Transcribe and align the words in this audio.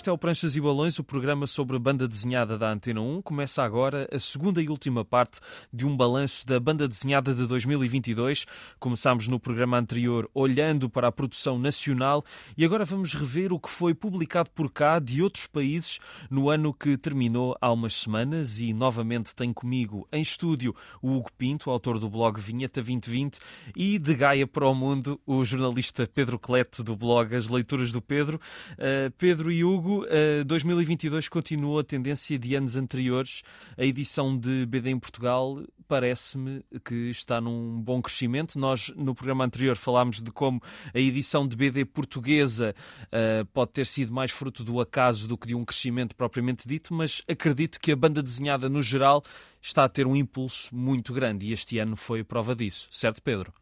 Este 0.00 0.08
é 0.08 0.12
o 0.14 0.16
Pranchas 0.16 0.56
e 0.56 0.60
Balões, 0.62 0.98
o 0.98 1.04
programa 1.04 1.46
sobre 1.46 1.78
banda 1.78 2.08
desenhada 2.08 2.56
da 2.56 2.72
Antena 2.72 3.02
1. 3.02 3.20
Começa 3.20 3.62
agora 3.62 4.08
a 4.10 4.18
segunda 4.18 4.62
e 4.62 4.66
última 4.70 5.04
parte 5.04 5.40
de 5.70 5.84
um 5.84 5.94
balanço 5.94 6.46
da 6.46 6.58
banda 6.58 6.88
desenhada 6.88 7.34
de 7.34 7.46
2022. 7.46 8.46
Começámos 8.78 9.28
no 9.28 9.38
programa 9.38 9.76
anterior 9.76 10.26
olhando 10.32 10.88
para 10.88 11.08
a 11.08 11.12
produção 11.12 11.58
nacional 11.58 12.24
e 12.56 12.64
agora 12.64 12.86
vamos 12.86 13.12
rever 13.12 13.52
o 13.52 13.60
que 13.60 13.68
foi 13.68 13.92
publicado 13.92 14.48
por 14.52 14.72
cá 14.72 14.98
de 14.98 15.22
outros 15.22 15.46
países 15.46 15.98
no 16.30 16.48
ano 16.48 16.72
que 16.72 16.96
terminou 16.96 17.54
há 17.60 17.70
umas 17.70 17.92
semanas. 17.92 18.58
E 18.58 18.72
novamente 18.72 19.34
tenho 19.34 19.52
comigo 19.52 20.08
em 20.10 20.22
estúdio 20.22 20.74
o 21.02 21.14
Hugo 21.14 21.30
Pinto, 21.36 21.68
autor 21.68 21.98
do 21.98 22.08
blog 22.08 22.40
Vinheta 22.40 22.80
2020, 22.80 23.38
e 23.76 23.98
de 23.98 24.14
Gaia 24.14 24.46
para 24.46 24.66
o 24.66 24.74
Mundo, 24.74 25.20
o 25.26 25.44
jornalista 25.44 26.06
Pedro 26.06 26.38
Clete 26.38 26.82
do 26.82 26.96
blog 26.96 27.36
As 27.36 27.48
Leituras 27.48 27.92
do 27.92 28.00
Pedro. 28.00 28.40
Uh, 28.78 29.10
Pedro 29.18 29.52
e 29.52 29.62
Hugo, 29.62 29.89
uh, 29.98 30.44
2022 30.44 31.28
continuou 31.28 31.78
a 31.78 31.84
tendência 31.84 32.38
de 32.38 32.54
anos 32.54 32.76
anteriores. 32.76 33.42
A 33.76 33.84
edição 33.84 34.36
de 34.36 34.64
BD 34.66 34.90
em 34.90 34.98
Portugal 34.98 35.62
parece-me 35.86 36.64
que 36.84 37.10
está 37.10 37.40
num 37.40 37.80
bom 37.80 38.00
crescimento. 38.00 38.58
Nós, 38.58 38.92
no 38.96 39.14
programa 39.14 39.44
anterior, 39.44 39.76
falámos 39.76 40.22
de 40.22 40.30
como 40.30 40.62
a 40.94 40.98
edição 40.98 41.46
de 41.46 41.56
BD 41.56 41.84
portuguesa 41.84 42.74
uh, 43.06 43.44
pode 43.46 43.72
ter 43.72 43.86
sido 43.86 44.12
mais 44.12 44.30
fruto 44.30 44.62
do 44.62 44.80
acaso 44.80 45.26
do 45.26 45.36
que 45.36 45.48
de 45.48 45.54
um 45.54 45.64
crescimento 45.64 46.14
propriamente 46.14 46.66
dito, 46.66 46.94
mas 46.94 47.22
acredito 47.28 47.80
que 47.80 47.90
a 47.90 47.96
banda 47.96 48.22
desenhada, 48.22 48.68
no 48.68 48.80
geral, 48.80 49.22
está 49.60 49.84
a 49.84 49.88
ter 49.88 50.06
um 50.06 50.14
impulso 50.14 50.74
muito 50.74 51.12
grande 51.12 51.48
e 51.48 51.52
este 51.52 51.78
ano 51.78 51.96
foi 51.96 52.22
prova 52.22 52.54
disso. 52.54 52.88
Certo, 52.90 53.20
Pedro? 53.20 53.52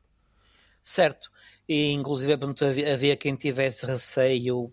Certo. 0.83 1.31
E, 1.69 1.93
inclusive, 1.93 2.33
havia 2.33 3.17
quem 3.17 3.37
tivesse 3.37 3.85
receio 3.85 4.73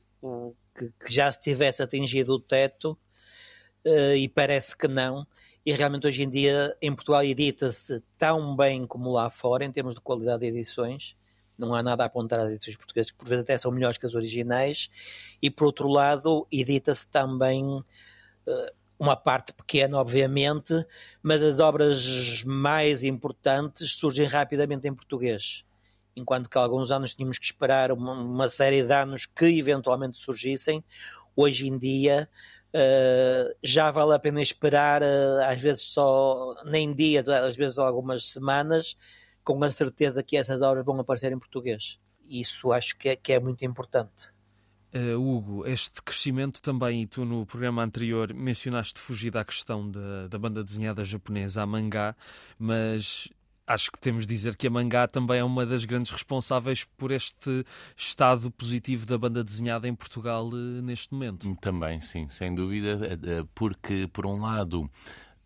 que, 0.76 0.92
que 0.92 1.14
já 1.14 1.31
se 1.31 1.40
tivesse 1.40 1.81
atingido 1.81 2.34
o 2.34 2.40
teto 2.40 2.98
uh, 3.86 4.16
e 4.16 4.28
parece 4.28 4.76
que 4.78 4.88
não. 4.88 5.26
E 5.66 5.72
realmente 5.72 6.06
hoje 6.06 6.23
em 6.23 6.30
dia 6.30 6.76
em 6.82 6.94
Portugal 6.94 7.23
edita-se 7.23 8.04
tão 8.17 8.56
bem 8.56 8.86
como 8.86 9.12
lá 9.12 9.30
fora 9.30 9.66
em 9.66 9.72
termos 9.72 9.95
de 9.95 10.02
qualidade 10.02 10.42
de 10.42 10.48
edições. 10.48 11.16
Não 11.58 11.73
há 11.73 11.82
nada 11.82 12.04
a 12.04 12.08
apontar 12.08 12.40
às 12.42 12.52
edições 12.52 12.78
portuguesas, 12.78 13.12
que 13.12 13.17
por 13.17 13.28
vezes 13.28 13.44
até 13.44 13.58
são 13.58 13.72
melhores 13.72 13.98
que 13.98 14.06
as 14.06 14.14
originais. 14.14 14.90
E 15.42 15.50
por 15.50 15.66
outro 15.66 15.88
lado, 15.88 16.45
edita-se 16.52 17.08
também 17.08 17.66
uh, 17.66 17.84
uma 19.00 19.16
parte 19.16 19.54
pequena, 19.54 19.98
obviamente, 19.98 20.86
mas 21.23 21.42
as 21.42 21.60
obras 21.60 22.44
mais 22.44 23.04
importantes 23.04 23.94
surgem 23.94 24.26
rapidamente 24.26 24.88
em 24.88 24.94
português 24.94 25.66
enquanto 26.16 26.49
que 26.49 26.58
alguns 26.58 26.91
anos 26.91 27.13
tínhamos 27.13 27.38
que 27.38 27.45
esperar 27.45 27.91
uma, 27.91 28.13
uma 28.13 28.49
série 28.49 28.83
de 28.83 28.94
anos 28.94 29.25
que 29.25 29.45
eventualmente 29.45 30.17
surgissem, 30.17 30.83
hoje 31.35 31.67
em 31.67 31.77
dia 31.77 32.30
uh, 32.75 33.55
já 33.63 33.91
vale 33.91 34.13
a 34.13 34.19
pena 34.19 34.41
esperar, 34.41 35.02
uh, 35.02 35.43
às 35.45 35.59
vezes 35.61 35.83
só 35.83 36.55
nem 36.66 36.93
dias, 36.93 37.27
às 37.27 37.55
vezes 37.55 37.77
algumas 37.77 38.31
semanas, 38.31 38.97
com 39.43 39.63
a 39.63 39.71
certeza 39.71 40.23
que 40.23 40.38
essas 40.38 40.61
obras 40.61 40.86
vão 40.86 40.99
aparecer 40.99 41.31
em 41.31 41.39
português. 41.39 41.99
Isso 42.27 42.71
acho 42.71 42.97
que 42.97 43.09
é, 43.09 43.16
que 43.16 43.33
é 43.33 43.39
muito 43.39 43.63
importante. 43.66 44.33
Uh, 44.93 45.19
Hugo, 45.19 45.67
este 45.67 46.02
crescimento 46.02 46.61
também, 46.61 47.02
e 47.02 47.08
tu 47.08 47.25
no 47.25 47.45
programa 47.45 47.83
anterior 47.83 48.33
mencionaste 48.33 48.99
fugir 48.99 49.30
da 49.30 49.43
questão 49.43 49.92
da, 49.92 50.27
da 50.27 50.39
banda 50.39 50.64
desenhada 50.64 51.04
japonesa, 51.04 51.61
a 51.61 51.65
mangá, 51.65 52.15
mas 52.58 53.30
acho 53.67 53.92
que 53.92 53.99
temos 53.99 54.26
de 54.26 54.33
dizer 54.33 54.55
que 54.55 54.67
a 54.67 54.70
Mangá 54.70 55.08
também 55.08 55.39
é 55.39 55.43
uma 55.43 55.65
das 55.65 55.86
grandes 55.86 56.11
responsáveis 56.11 56.86
por 56.98 57.11
este 57.11 57.65
estado 57.95 58.52
positivo 58.52 59.05
da 59.05 59.17
banda 59.17 59.43
desenhada 59.43 59.87
em 59.87 59.95
Portugal 59.95 60.49
eh, 60.53 60.81
neste 60.81 61.14
momento. 61.14 61.55
Também, 61.58 62.02
sim, 62.02 62.27
sem 62.30 62.54
dúvida, 62.54 62.99
eh, 63.02 63.39
eh, 63.39 63.45
porque 63.54 64.08
por 64.11 64.25
um 64.25 64.42
lado. 64.42 64.89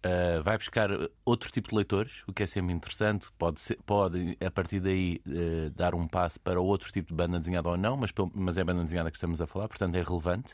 Uh, 0.02 0.41
vai 0.44 0.58
buscar 0.58 0.90
outro 1.25 1.52
tipo 1.52 1.72
de 1.72 1.75
leitores, 1.75 2.24
o 2.25 2.31
que 2.31 2.44
é 2.44 2.46
sempre 2.46 2.74
interessante. 2.74 3.28
Pode, 3.38 3.59
ser, 3.59 3.78
pode 3.85 4.38
a 4.40 4.50
partir 4.50 4.79
daí, 4.79 5.22
uh, 5.28 5.69
dar 5.72 5.94
um 5.94 6.08
passo 6.08 6.40
para 6.40 6.58
outro 6.62 6.90
tipo 6.90 7.09
de 7.09 7.16
banda 7.16 7.38
desenhada 7.38 7.68
ou 7.68 7.75
não, 7.75 7.97
mas, 7.97 8.09
mas 8.34 8.58
é 8.58 8.62
a 8.62 8.63
banda 8.63 8.81
desenhada 8.81 9.12
que 9.12 9.18
estamos 9.18 9.41
a 9.41 9.46
falar, 9.46 9.68
portanto 9.68 9.94
é 9.96 10.02
relevante. 10.02 10.53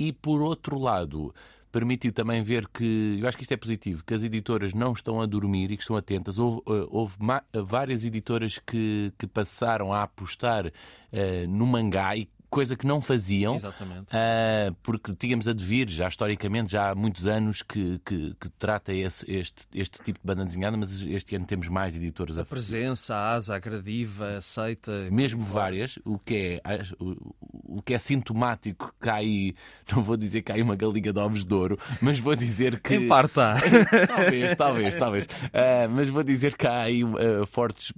E 0.00 0.12
por 0.12 0.42
outro 0.42 0.80
lado, 0.80 1.32
permitiu 1.72 2.12
também 2.12 2.42
ver 2.42 2.68
que, 2.68 3.18
eu 3.20 3.26
acho 3.26 3.36
que 3.36 3.42
isto 3.42 3.52
é 3.52 3.56
positivo, 3.56 4.04
que 4.04 4.12
as 4.12 4.22
editoras 4.22 4.74
não 4.74 4.92
estão 4.92 5.20
a 5.20 5.26
dormir 5.26 5.72
e 5.72 5.76
que 5.76 5.82
estão 5.82 5.96
atentas. 5.96 6.38
Houve, 6.38 6.60
eh, 6.68 6.86
houve 6.90 7.16
várias 7.64 8.04
editoras 8.04 8.58
que, 8.58 9.12
que 9.18 9.26
passaram 9.26 9.92
a 9.92 10.02
apostar 10.02 10.66
uh, 10.66 11.48
no 11.48 11.66
mangá 11.66 12.14
e 12.14 12.28
coisa 12.52 12.76
que 12.76 12.86
não 12.86 13.00
faziam, 13.00 13.56
uh, 13.56 14.74
porque 14.82 15.14
tínhamos 15.14 15.48
a 15.48 15.54
devir, 15.54 15.88
já 15.88 16.06
historicamente, 16.06 16.70
já 16.70 16.90
há 16.90 16.94
muitos 16.94 17.26
anos 17.26 17.62
que, 17.62 17.98
que, 18.04 18.34
que 18.38 18.48
trata 18.58 18.92
esse, 18.92 19.24
este, 19.32 19.66
este 19.74 20.02
tipo 20.04 20.18
de 20.20 20.26
banda 20.26 20.44
desenhada, 20.44 20.76
mas 20.76 21.00
este 21.00 21.34
ano 21.34 21.46
temos 21.46 21.68
mais 21.68 21.96
editoras 21.96 22.36
a, 22.36 22.42
a 22.42 22.44
presença, 22.44 23.14
a 23.16 23.32
asa, 23.32 23.56
a 23.56 23.58
gradiva, 23.58 24.36
aceita. 24.36 24.92
Mesmo 25.10 25.40
várias, 25.40 25.98
o 26.04 26.18
que, 26.18 26.60
é, 26.62 26.82
o, 27.00 27.78
o 27.78 27.82
que 27.82 27.94
é 27.94 27.98
sintomático 27.98 28.94
que 29.00 29.08
há 29.08 29.14
aí, 29.22 29.54
não 29.90 30.02
vou 30.02 30.18
dizer 30.18 30.42
que 30.42 30.52
há 30.52 30.56
aí 30.56 30.62
uma 30.62 30.76
galinha 30.76 31.10
de 31.10 31.18
ovos 31.18 31.46
de 31.46 31.54
ouro, 31.54 31.78
mas 32.02 32.18
vou 32.18 32.36
dizer 32.36 32.78
que. 32.80 32.96
Em 32.96 33.08
parte 33.08 33.40
há. 33.40 33.56
talvez, 34.14 34.54
talvez, 34.54 34.94
talvez. 34.94 35.24
Uh, 35.24 35.88
mas 35.90 36.10
vou 36.10 36.22
dizer 36.22 36.54
que 36.54 36.66
há 36.66 36.82
aí 36.82 37.02
uh, 37.02 37.46
fortes 37.46 37.94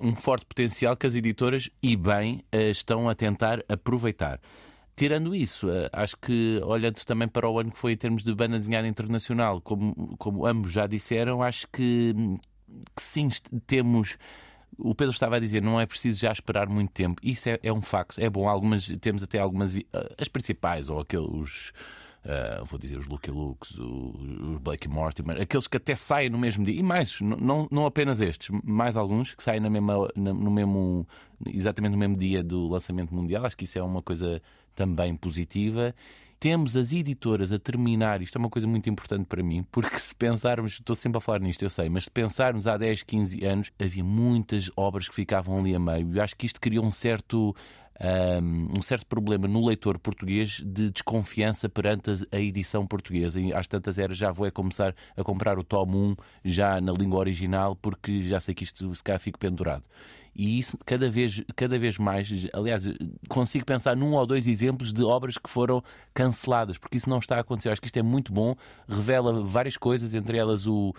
um 0.00 0.14
forte 0.14 0.46
potencial 0.46 0.96
que 0.96 1.06
as 1.06 1.14
editoras, 1.14 1.68
e 1.82 1.94
bem, 1.96 2.42
estão 2.90 3.08
a 3.08 3.14
tentar 3.14 3.62
aproveitar. 3.68 4.40
Tirando 4.96 5.34
isso, 5.34 5.70
eh, 5.70 5.88
acho 5.92 6.16
que, 6.16 6.60
olhando 6.64 6.96
também 7.04 7.28
para 7.28 7.48
o 7.48 7.58
ano 7.58 7.70
que 7.70 7.78
foi 7.78 7.92
em 7.92 7.96
termos 7.96 8.22
de 8.22 8.34
banda 8.34 8.58
desenhada 8.58 8.88
internacional, 8.88 9.60
como, 9.60 10.16
como 10.18 10.44
ambos 10.44 10.72
já 10.72 10.86
disseram, 10.86 11.42
acho 11.42 11.66
que, 11.72 12.14
que 12.94 13.02
sim, 13.02 13.28
temos 13.66 14.18
o 14.78 14.94
Pedro 14.94 15.12
estava 15.12 15.36
a 15.36 15.38
dizer, 15.38 15.62
não 15.62 15.80
é 15.80 15.86
preciso 15.86 16.20
já 16.20 16.32
esperar 16.32 16.68
muito 16.68 16.92
tempo. 16.92 17.20
Isso 17.22 17.48
é, 17.48 17.58
é 17.62 17.72
um 17.72 17.82
facto. 17.82 18.18
É 18.20 18.30
bom. 18.30 18.48
Algumas, 18.48 18.86
temos 19.00 19.22
até 19.22 19.38
algumas, 19.38 19.76
eh, 19.76 19.82
as 20.18 20.28
principais, 20.28 20.88
ou 20.88 21.00
aqueles 21.00 21.72
Uh, 22.22 22.64
vou 22.66 22.78
dizer 22.78 22.98
os 22.98 23.06
Lucky 23.06 23.30
Lukes, 23.30 23.70
os 23.78 24.58
Blake 24.60 24.86
Mortimer, 24.86 25.40
aqueles 25.40 25.66
que 25.66 25.78
até 25.78 25.94
saem 25.94 26.28
no 26.28 26.38
mesmo 26.38 26.62
dia, 26.62 26.74
e 26.74 26.82
mais, 26.82 27.18
não, 27.20 27.66
não 27.70 27.86
apenas 27.86 28.20
estes, 28.20 28.50
mais 28.62 28.94
alguns 28.94 29.34
que 29.34 29.42
saem 29.42 29.58
na 29.58 29.70
mesma, 29.70 30.06
no 30.14 30.50
mesmo, 30.50 31.06
exatamente 31.46 31.92
no 31.92 31.98
mesmo 31.98 32.16
dia 32.16 32.42
do 32.42 32.68
lançamento 32.68 33.14
mundial. 33.14 33.46
Acho 33.46 33.56
que 33.56 33.64
isso 33.64 33.78
é 33.78 33.82
uma 33.82 34.02
coisa 34.02 34.42
também 34.74 35.16
positiva 35.16 35.94
temos 36.40 36.74
as 36.74 36.90
editoras 36.90 37.52
a 37.52 37.58
terminar, 37.58 38.22
isto 38.22 38.36
é 38.36 38.38
uma 38.38 38.48
coisa 38.48 38.66
muito 38.66 38.88
importante 38.88 39.26
para 39.26 39.42
mim, 39.42 39.62
porque 39.70 39.98
se 39.98 40.14
pensarmos, 40.14 40.72
estou 40.72 40.96
sempre 40.96 41.18
a 41.18 41.20
falar 41.20 41.38
nisto, 41.38 41.62
eu 41.62 41.68
sei, 41.68 41.90
mas 41.90 42.04
se 42.04 42.10
pensarmos 42.10 42.66
há 42.66 42.78
10, 42.78 43.02
15 43.02 43.44
anos, 43.44 43.70
havia 43.78 44.02
muitas 44.02 44.70
obras 44.74 45.06
que 45.06 45.14
ficavam 45.14 45.58
ali 45.58 45.74
a 45.74 45.78
meio. 45.78 46.16
Eu 46.16 46.22
acho 46.22 46.34
que 46.34 46.46
isto 46.46 46.58
criou 46.58 46.82
um 46.82 46.90
certo 46.90 47.54
um, 48.00 48.80
certo 48.82 49.06
problema 49.06 49.46
no 49.46 49.64
leitor 49.66 49.98
português 49.98 50.62
de 50.64 50.90
desconfiança 50.90 51.68
perante 51.68 52.10
a 52.32 52.38
edição 52.38 52.86
portuguesa. 52.86 53.40
E 53.40 53.52
às 53.52 53.66
tantas 53.66 53.98
eras 53.98 54.16
já 54.16 54.32
vou 54.32 54.46
é 54.46 54.50
começar 54.50 54.94
a 55.16 55.22
comprar 55.22 55.58
o 55.58 55.64
tomo 55.64 55.98
1 55.98 56.16
já 56.44 56.80
na 56.80 56.92
língua 56.92 57.18
original, 57.18 57.76
porque 57.76 58.22
já 58.28 58.40
sei 58.40 58.54
que 58.54 58.64
isto 58.64 58.94
se 58.94 59.02
calhar 59.02 59.20
fica 59.20 59.38
pendurado. 59.38 59.84
E 60.34 60.58
isso 60.58 60.78
cada 60.86 61.10
vez, 61.10 61.42
cada 61.56 61.78
vez 61.78 61.98
mais, 61.98 62.48
aliás, 62.52 62.84
consigo 63.28 63.64
pensar 63.64 63.96
num 63.96 64.12
ou 64.12 64.26
dois 64.26 64.46
exemplos 64.46 64.92
de 64.92 65.02
obras 65.02 65.36
que 65.36 65.50
foram 65.50 65.82
canceladas, 66.14 66.78
porque 66.78 66.96
isso 66.96 67.10
não 67.10 67.18
está 67.18 67.36
a 67.36 67.40
acontecer. 67.40 67.68
Acho 67.68 67.80
que 67.80 67.88
isto 67.88 67.98
é 67.98 68.02
muito 68.02 68.32
bom, 68.32 68.54
revela 68.88 69.44
várias 69.44 69.76
coisas, 69.76 70.14
entre 70.14 70.38
elas 70.38 70.66
o 70.66 70.94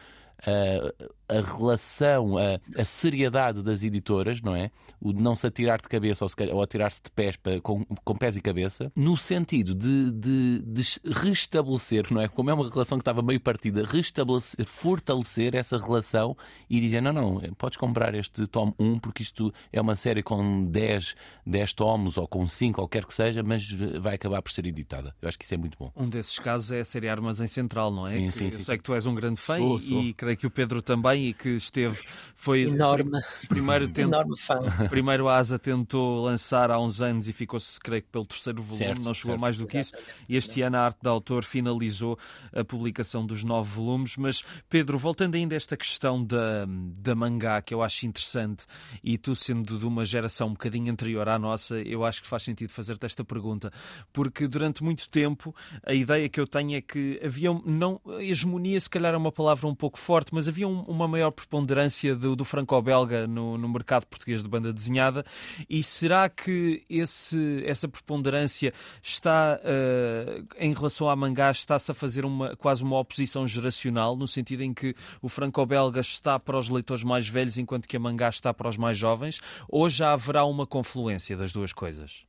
a, 0.46 1.38
a 1.38 1.42
relação, 1.42 2.38
a, 2.38 2.60
a, 2.76 2.86
seriedade 2.86 3.64
das 3.64 3.84
editoras, 3.84 4.42
não 4.42 4.56
é? 4.56 4.72
O 5.00 5.14
de 5.14 5.22
não 5.22 5.36
se 5.36 5.48
atirar 5.48 5.82
de 5.82 5.88
cabeça 5.88 6.26
ou, 6.26 6.30
se, 6.30 6.36
ou 6.52 6.62
atirar-se 6.62 7.02
de 7.04 7.12
pés 7.12 7.36
para, 7.36 7.62
com, 7.62 7.86
com 7.86 8.16
pés 8.16 8.36
e 8.36 8.42
cabeça, 8.42 8.92
no 8.96 9.16
sentido 9.16 9.74
de, 9.74 10.12
de, 10.12 10.60
de, 10.60 10.84
restabelecer, 11.06 12.08
não 12.12 12.22
é? 12.22 12.28
Como 12.28 12.50
é 12.50 12.54
uma 12.54 12.70
relação 12.70 12.98
que 12.98 13.02
estava 13.02 13.22
meio 13.22 13.40
partida, 13.40 13.86
restabelecer, 13.86 14.66
fortalecer 14.66 15.56
essa 15.56 15.78
relação 15.78 16.36
e 16.70 16.80
dizer: 16.82 17.02
não, 17.02 17.14
não, 17.14 17.40
podes 17.58 17.78
comprar 17.78 18.14
este 18.16 18.48
tomo 18.48 18.76
1 18.80 19.00
porque 19.00 19.24
isto 19.24 19.54
é 19.72 19.80
uma 19.80 19.96
série 19.96 20.24
com 20.24 20.66
10, 20.66 21.16
10 21.46 21.74
tomos 21.74 22.18
ou 22.18 22.28
com 22.28 22.48
5, 22.48 22.82
ou 22.82 22.88
quer 22.88 23.06
que 23.06 23.14
seja, 23.14 23.44
mas 23.44 23.70
vai 24.00 24.16
acabar 24.16 24.42
por 24.42 24.52
ser 24.52 24.66
editada. 24.66 25.16
Eu 25.22 25.30
acho 25.30 25.38
que 25.38 25.46
isso 25.46 25.54
é 25.54 25.58
muito 25.58 25.78
bom. 25.78 25.92
Um 25.96 26.10
desses 26.10 26.38
casos 26.40 26.72
é 26.72 26.82
a 26.82 26.86
série 26.86 27.08
Armas 27.08 27.40
em 27.40 27.48
Central, 27.48 27.92
não 27.92 28.08
é? 28.08 28.12
Sim, 28.12 28.32
sim, 28.32 28.46
eu 28.46 28.52
sim, 28.52 28.58
sei 28.60 28.76
sim. 28.76 28.78
que 28.78 28.84
tu 28.84 28.94
és 28.94 29.06
um 29.06 29.16
grande 29.16 29.40
fã 29.40 29.58
sou, 29.58 29.78
e, 29.78 29.82
sou. 29.82 30.02
e 30.02 30.14
creio 30.14 30.31
creio 30.32 30.38
que 30.38 30.48
o 30.48 30.52
Pedro 30.52 30.82
também, 30.82 31.30
e 31.30 31.34
que 31.34 31.50
esteve, 31.50 32.00
foi 32.36 32.62
enorme, 32.62 33.20
primeiro 33.48 33.88
tento, 33.90 34.10
enorme 34.10 34.38
fã. 34.38 34.60
Primeiro 34.90 35.28
a 35.28 35.38
Asa 35.38 35.60
tentou 35.60 36.24
lançar 36.24 36.72
há 36.72 36.80
uns 36.80 37.02
anos 37.02 37.28
e 37.28 37.34
ficou-se, 37.34 37.80
creio 37.80 38.02
que, 38.02 38.10
pelo 38.10 38.26
terceiro 38.26 38.62
volume, 38.62 38.86
certo, 38.86 39.02
não 39.02 39.14
chegou 39.14 39.32
certo. 39.32 39.42
mais 39.42 39.58
do 39.58 39.66
que 39.66 39.80
isso. 39.80 39.94
E 40.28 40.38
este 40.38 40.62
ano 40.62 40.78
a 40.78 40.82
Arte 40.82 41.00
de 41.02 41.10
Autor 41.10 41.44
finalizou 41.44 42.18
a 42.54 42.64
publicação 42.64 43.26
dos 43.26 43.44
nove 43.44 43.70
volumes. 43.70 44.18
Mas, 44.18 44.44
Pedro, 44.70 44.98
voltando 44.98 45.36
ainda 45.36 45.56
a 45.56 45.58
esta 45.58 45.76
questão 45.76 46.24
da, 46.24 46.66
da 46.68 47.16
mangá, 47.16 47.62
que 47.62 47.74
eu 47.74 47.82
acho 47.82 48.06
interessante, 48.06 48.66
e 49.04 49.18
tu 49.18 49.36
sendo 49.36 49.78
de 49.78 49.86
uma 49.86 50.06
geração 50.06 50.50
um 50.50 50.54
bocadinho 50.54 50.92
anterior 50.92 51.28
à 51.28 51.38
nossa, 51.38 51.80
eu 51.80 52.06
acho 52.06 52.22
que 52.22 52.28
faz 52.28 52.44
sentido 52.44 52.70
fazer-te 52.70 53.06
esta 53.06 53.24
pergunta, 53.24 53.72
porque 54.12 54.48
durante 54.48 54.84
muito 54.84 55.10
tempo 55.10 55.56
a 55.86 55.94
ideia 55.94 56.28
que 56.30 56.40
eu 56.40 56.48
tenho 56.48 56.76
é 56.76 56.82
que 56.82 57.20
havia, 57.24 57.52
não, 57.66 58.00
hegemonia 58.20 58.80
se 58.80 58.90
calhar 58.90 59.14
é 59.14 59.18
uma 59.18 59.32
palavra 59.32 59.68
um 59.68 59.76
pouco 59.76 59.98
forte, 59.98 60.21
mas 60.32 60.48
havia 60.48 60.68
um, 60.68 60.82
uma 60.82 61.08
maior 61.08 61.32
preponderância 61.32 62.16
do, 62.16 62.36
do 62.36 62.46
franco-belga 62.46 63.26
no, 63.26 63.58
no 63.58 63.70
mercado 63.70 64.06
português 64.06 64.44
de 64.44 64.50
banda 64.50 64.72
desenhada, 64.72 65.26
e 65.70 65.82
será 65.82 66.30
que 66.30 66.84
esse, 66.90 67.64
essa 67.66 67.88
preponderância 67.88 68.74
está, 69.02 69.60
uh, 69.64 70.48
em 70.58 70.74
relação 70.74 71.10
à 71.10 71.16
mangá, 71.16 71.50
está-se 71.52 71.92
a 71.92 71.94
fazer 71.94 72.26
uma, 72.26 72.56
quase 72.56 72.84
uma 72.84 73.00
oposição 73.00 73.48
geracional, 73.48 74.16
no 74.16 74.28
sentido 74.28 74.64
em 74.64 74.74
que 74.74 74.96
o 75.22 75.30
franco-belga 75.30 76.00
está 76.00 76.40
para 76.40 76.58
os 76.58 76.70
leitores 76.70 77.04
mais 77.04 77.28
velhos, 77.28 77.58
enquanto 77.58 77.88
que 77.88 77.98
a 77.98 78.00
mangá 78.00 78.30
está 78.30 78.54
para 78.54 78.70
os 78.70 78.78
mais 78.78 78.98
jovens, 78.98 79.40
ou 79.68 79.90
já 79.90 80.14
haverá 80.14 80.46
uma 80.46 80.68
confluência 80.68 81.36
das 81.36 81.52
duas 81.52 81.74
coisas? 81.74 82.26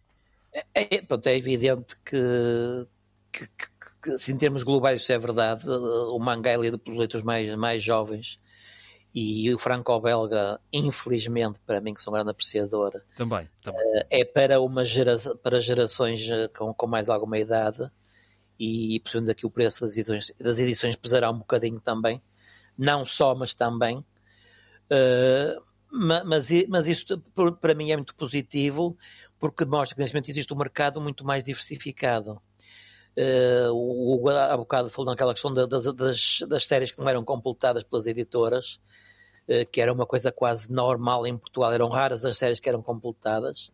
É, 0.53 0.65
é, 0.75 1.05
é 1.25 1.37
evidente 1.37 1.97
que, 2.05 2.87
que, 3.33 3.47
que, 3.47 4.17
que, 4.19 4.33
em 4.33 4.37
termos 4.37 4.63
globais, 4.63 5.03
isso 5.03 5.13
é 5.13 5.19
verdade. 5.19 5.69
O 5.69 6.19
mangá 6.19 6.51
é 6.51 6.57
lido 6.57 6.79
pelos 6.79 6.99
leitores 6.99 7.25
mais, 7.25 7.55
mais 7.57 7.83
jovens 7.83 8.39
e 9.15 9.53
o 9.53 9.59
franco-belga, 9.59 10.59
infelizmente, 10.73 11.61
para 11.67 11.81
mim, 11.81 11.93
que 11.93 12.01
sou 12.01 12.13
um 12.13 12.15
grande 12.15 12.31
apreciador, 12.31 13.03
também, 13.17 13.49
também. 13.63 13.81
Eh, 13.97 14.21
é 14.21 14.25
para, 14.25 14.59
uma 14.61 14.85
gera, 14.87 15.17
para 15.43 15.61
gerações 15.61 16.23
eh, 16.31 16.49
com, 16.49 16.73
com 16.73 16.87
mais 16.87 17.11
alguma 17.11 17.39
idade 17.39 17.91
e, 18.59 19.01
possivelmente, 19.01 19.33
aqui 19.33 19.47
o 19.47 19.51
preço 19.51 19.83
das 19.83 19.97
edições, 19.97 20.33
das 20.41 20.59
edições 20.59 20.97
pesará 20.97 21.31
um 21.31 21.39
bocadinho 21.39 21.79
também. 21.79 22.23
Não 22.77 23.05
só, 23.05 23.35
mas 23.35 23.55
também. 23.55 23.99
Uh, 24.91 25.63
mas, 25.91 26.49
mas 26.69 26.89
isso 26.89 27.19
para 27.61 27.75
mim 27.75 27.91
é 27.91 27.97
muito 27.97 28.15
positivo 28.15 28.97
porque 29.39 29.65
mostra 29.65 29.95
que 29.95 30.01
neste 30.01 30.15
momento 30.15 30.31
existe 30.31 30.55
um 30.55 30.57
mercado 30.57 31.01
muito 31.01 31.25
mais 31.25 31.45
diversificado. 31.45 32.41
Uh, 33.17 33.71
o 33.73 34.15
Hugo 34.15 34.31
há 34.31 34.57
bocado 34.57 34.89
falou 34.89 35.11
naquela 35.11 35.35
questão 35.35 35.53
da, 35.53 35.67
das, 35.67 36.41
das, 36.49 36.65
séries 36.65 36.91
que 36.91 36.99
não 36.99 37.09
eram 37.09 37.23
completadas 37.23 37.83
pelas 37.83 38.07
editoras, 38.07 38.81
uh, 39.49 39.67
que 39.71 39.83
era 39.83 39.93
uma 39.93 40.07
coisa 40.07 40.33
quase 40.33 40.73
normal 40.73 41.27
em 41.27 41.37
Portugal, 41.37 41.73
eram 41.73 41.89
raras 41.89 42.25
as 42.25 42.39
séries 42.39 42.59
que 42.59 42.69
eram 42.69 42.83
completadas. 42.83 43.71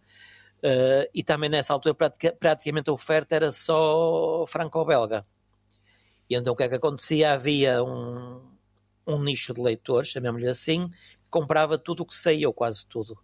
Uh, 0.58 1.06
e 1.14 1.22
também 1.22 1.48
nessa 1.48 1.72
altura 1.72 1.94
pratica, 1.94 2.32
praticamente 2.32 2.90
a 2.90 2.92
oferta 2.92 3.36
era 3.36 3.52
só 3.52 4.44
franco-belga. 4.48 5.24
E 6.28 6.34
então 6.34 6.52
o 6.52 6.56
que 6.56 6.64
é 6.64 6.68
que 6.68 6.74
acontecia? 6.74 7.32
Havia 7.32 7.82
um, 7.82 8.42
um 9.06 9.22
nicho 9.22 9.54
de 9.54 9.60
leitores, 9.62 10.10
chamemos-lhe 10.10 10.48
assim, 10.48 10.88
que 10.88 11.30
comprava 11.30 11.78
tudo 11.78 12.02
o 12.02 12.06
que 12.06 12.16
saía, 12.16 12.48
ou 12.48 12.52
quase 12.52 12.84
tudo 12.86 13.16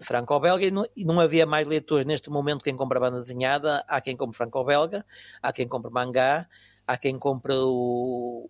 franco-belga 0.00 0.64
e, 0.64 0.72
e 1.00 1.04
não, 1.04 1.20
havia 1.20 1.46
mais 1.46 1.66
leitores 1.66 2.06
neste 2.06 2.30
momento 2.30 2.62
quem 2.62 2.76
compra 2.76 3.00
banda 3.00 3.18
desenhada, 3.18 3.84
há 3.88 4.00
quem 4.00 4.16
compra 4.16 4.36
franco-belga, 4.36 5.04
há 5.42 5.52
quem 5.52 5.66
compra 5.66 5.90
mangá, 5.90 6.48
há 6.86 6.96
quem 6.96 7.18
compra 7.18 7.54
o, 7.56 8.48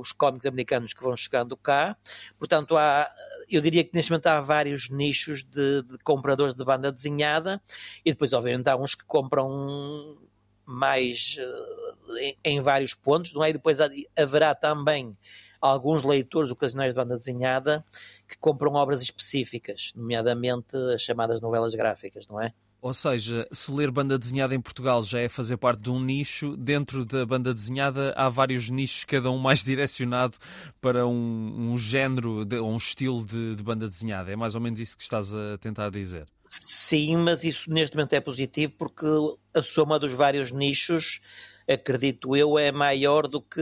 os 0.00 0.12
cómics 0.12 0.46
americanos 0.46 0.92
que 0.92 1.02
vão 1.02 1.16
chegando 1.16 1.56
cá. 1.56 1.96
Portanto, 2.38 2.76
há, 2.76 3.10
eu 3.48 3.60
diria 3.60 3.84
que 3.84 3.90
neste 3.94 4.10
momento 4.10 4.26
há 4.26 4.40
vários 4.40 4.88
nichos 4.88 5.42
de, 5.44 5.82
de 5.82 5.98
compradores 5.98 6.54
de 6.54 6.64
banda 6.64 6.90
desenhada 6.90 7.60
e 8.04 8.12
depois, 8.12 8.32
obviamente, 8.32 8.68
há 8.68 8.76
uns 8.76 8.94
que 8.94 9.04
compram 9.04 10.18
mais 10.64 11.36
uh, 11.38 12.18
em, 12.18 12.36
em, 12.44 12.60
vários 12.60 12.94
pontos, 12.94 13.32
não 13.32 13.42
é? 13.42 13.50
E 13.50 13.54
depois 13.54 13.78
haverá 14.16 14.54
também 14.54 15.16
alguns 15.60 16.02
leitores 16.02 16.50
ocasionais 16.50 16.94
de 16.94 16.96
banda 16.96 17.18
desenhada 17.18 17.84
que 18.28 18.36
compram 18.38 18.74
obras 18.74 19.02
específicas, 19.02 19.92
nomeadamente 19.94 20.76
as 20.94 21.02
chamadas 21.02 21.40
novelas 21.40 21.74
gráficas, 21.74 22.26
não 22.26 22.40
é? 22.40 22.52
Ou 22.80 22.94
seja, 22.94 23.48
se 23.50 23.72
ler 23.72 23.90
banda 23.90 24.16
desenhada 24.16 24.54
em 24.54 24.60
Portugal 24.60 25.02
já 25.02 25.18
é 25.18 25.28
fazer 25.28 25.56
parte 25.56 25.80
de 25.80 25.90
um 25.90 26.00
nicho, 26.00 26.56
dentro 26.56 27.04
da 27.04 27.26
banda 27.26 27.52
desenhada 27.52 28.12
há 28.16 28.28
vários 28.28 28.70
nichos, 28.70 29.04
cada 29.04 29.30
um 29.30 29.38
mais 29.38 29.62
direcionado 29.64 30.36
para 30.80 31.04
um, 31.04 31.72
um 31.72 31.76
género 31.76 32.46
ou 32.62 32.70
um 32.70 32.76
estilo 32.76 33.24
de, 33.26 33.56
de, 33.56 33.62
banda 33.64 33.88
desenhada. 33.88 34.30
É 34.30 34.36
mais 34.36 34.54
ou 34.54 34.60
menos 34.60 34.78
isso 34.78 34.96
que 34.96 35.02
estás 35.02 35.34
a 35.34 35.58
tentar 35.58 35.90
dizer. 35.90 36.26
Sim, 36.44 37.16
mas 37.16 37.42
isso 37.42 37.68
neste 37.68 37.96
momento 37.96 38.12
é 38.12 38.20
positivo 38.20 38.72
porque 38.78 39.06
a 39.52 39.62
soma 39.62 39.98
dos 39.98 40.12
vários 40.12 40.52
nichos 40.52 41.20
acredito 41.68 42.34
eu, 42.34 42.58
é 42.58 42.72
maior 42.72 43.28
do 43.28 43.42
que, 43.42 43.60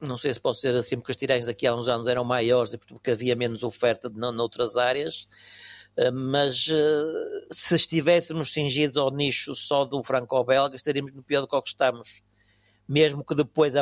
não 0.00 0.16
sei 0.16 0.32
se 0.32 0.40
posso 0.40 0.60
dizer 0.62 0.74
assim, 0.74 0.96
porque 0.96 1.12
os 1.12 1.16
tirães 1.16 1.46
daqui 1.46 1.66
a 1.66 1.74
uns 1.74 1.86
anos 1.86 2.06
eram 2.06 2.24
maiores 2.24 2.72
e 2.72 2.78
porque 2.78 3.10
havia 3.10 3.36
menos 3.36 3.62
oferta 3.62 4.08
de, 4.08 4.18
noutras 4.18 4.76
áreas, 4.76 5.28
eh, 5.96 6.10
mas 6.10 6.66
eh, 6.70 7.46
se 7.50 7.74
estivéssemos 7.76 8.52
cingidos 8.52 8.96
ao 8.96 9.10
nicho 9.10 9.54
só 9.54 9.84
do 9.84 10.02
franco-belga, 10.02 10.76
estaríamos 10.76 11.12
no 11.12 11.22
pior 11.22 11.42
do 11.42 11.48
que 11.48 11.68
estamos. 11.68 12.22
Mesmo 12.88 13.24
que 13.24 13.34
depois 13.34 13.74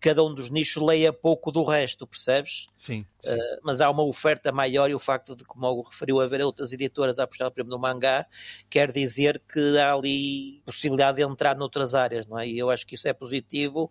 cada 0.00 0.22
um 0.22 0.34
dos 0.34 0.50
nichos 0.50 0.82
leia 0.82 1.12
pouco 1.12 1.50
do 1.50 1.64
resto, 1.64 2.06
percebes? 2.06 2.66
Sim. 2.76 3.04
sim. 3.22 3.34
Uh, 3.34 3.58
mas 3.62 3.80
há 3.80 3.90
uma 3.90 4.02
oferta 4.04 4.52
maior 4.52 4.90
e 4.90 4.94
o 4.94 4.98
facto 4.98 5.34
de, 5.34 5.44
como 5.44 5.66
o 5.66 5.82
referiu, 5.82 6.20
haver 6.20 6.42
outras 6.42 6.72
editoras 6.72 7.18
a 7.18 7.24
apostar, 7.24 7.50
por 7.50 7.60
exemplo, 7.60 7.76
no 7.76 7.80
mangá, 7.80 8.26
quer 8.68 8.92
dizer 8.92 9.42
que 9.52 9.78
há 9.78 9.92
ali 9.92 10.60
possibilidade 10.64 11.16
de 11.16 11.22
entrar 11.22 11.56
noutras 11.56 11.94
áreas, 11.94 12.26
não 12.26 12.38
é? 12.38 12.48
E 12.48 12.58
eu 12.58 12.70
acho 12.70 12.86
que 12.86 12.94
isso 12.94 13.08
é 13.08 13.12
positivo 13.12 13.90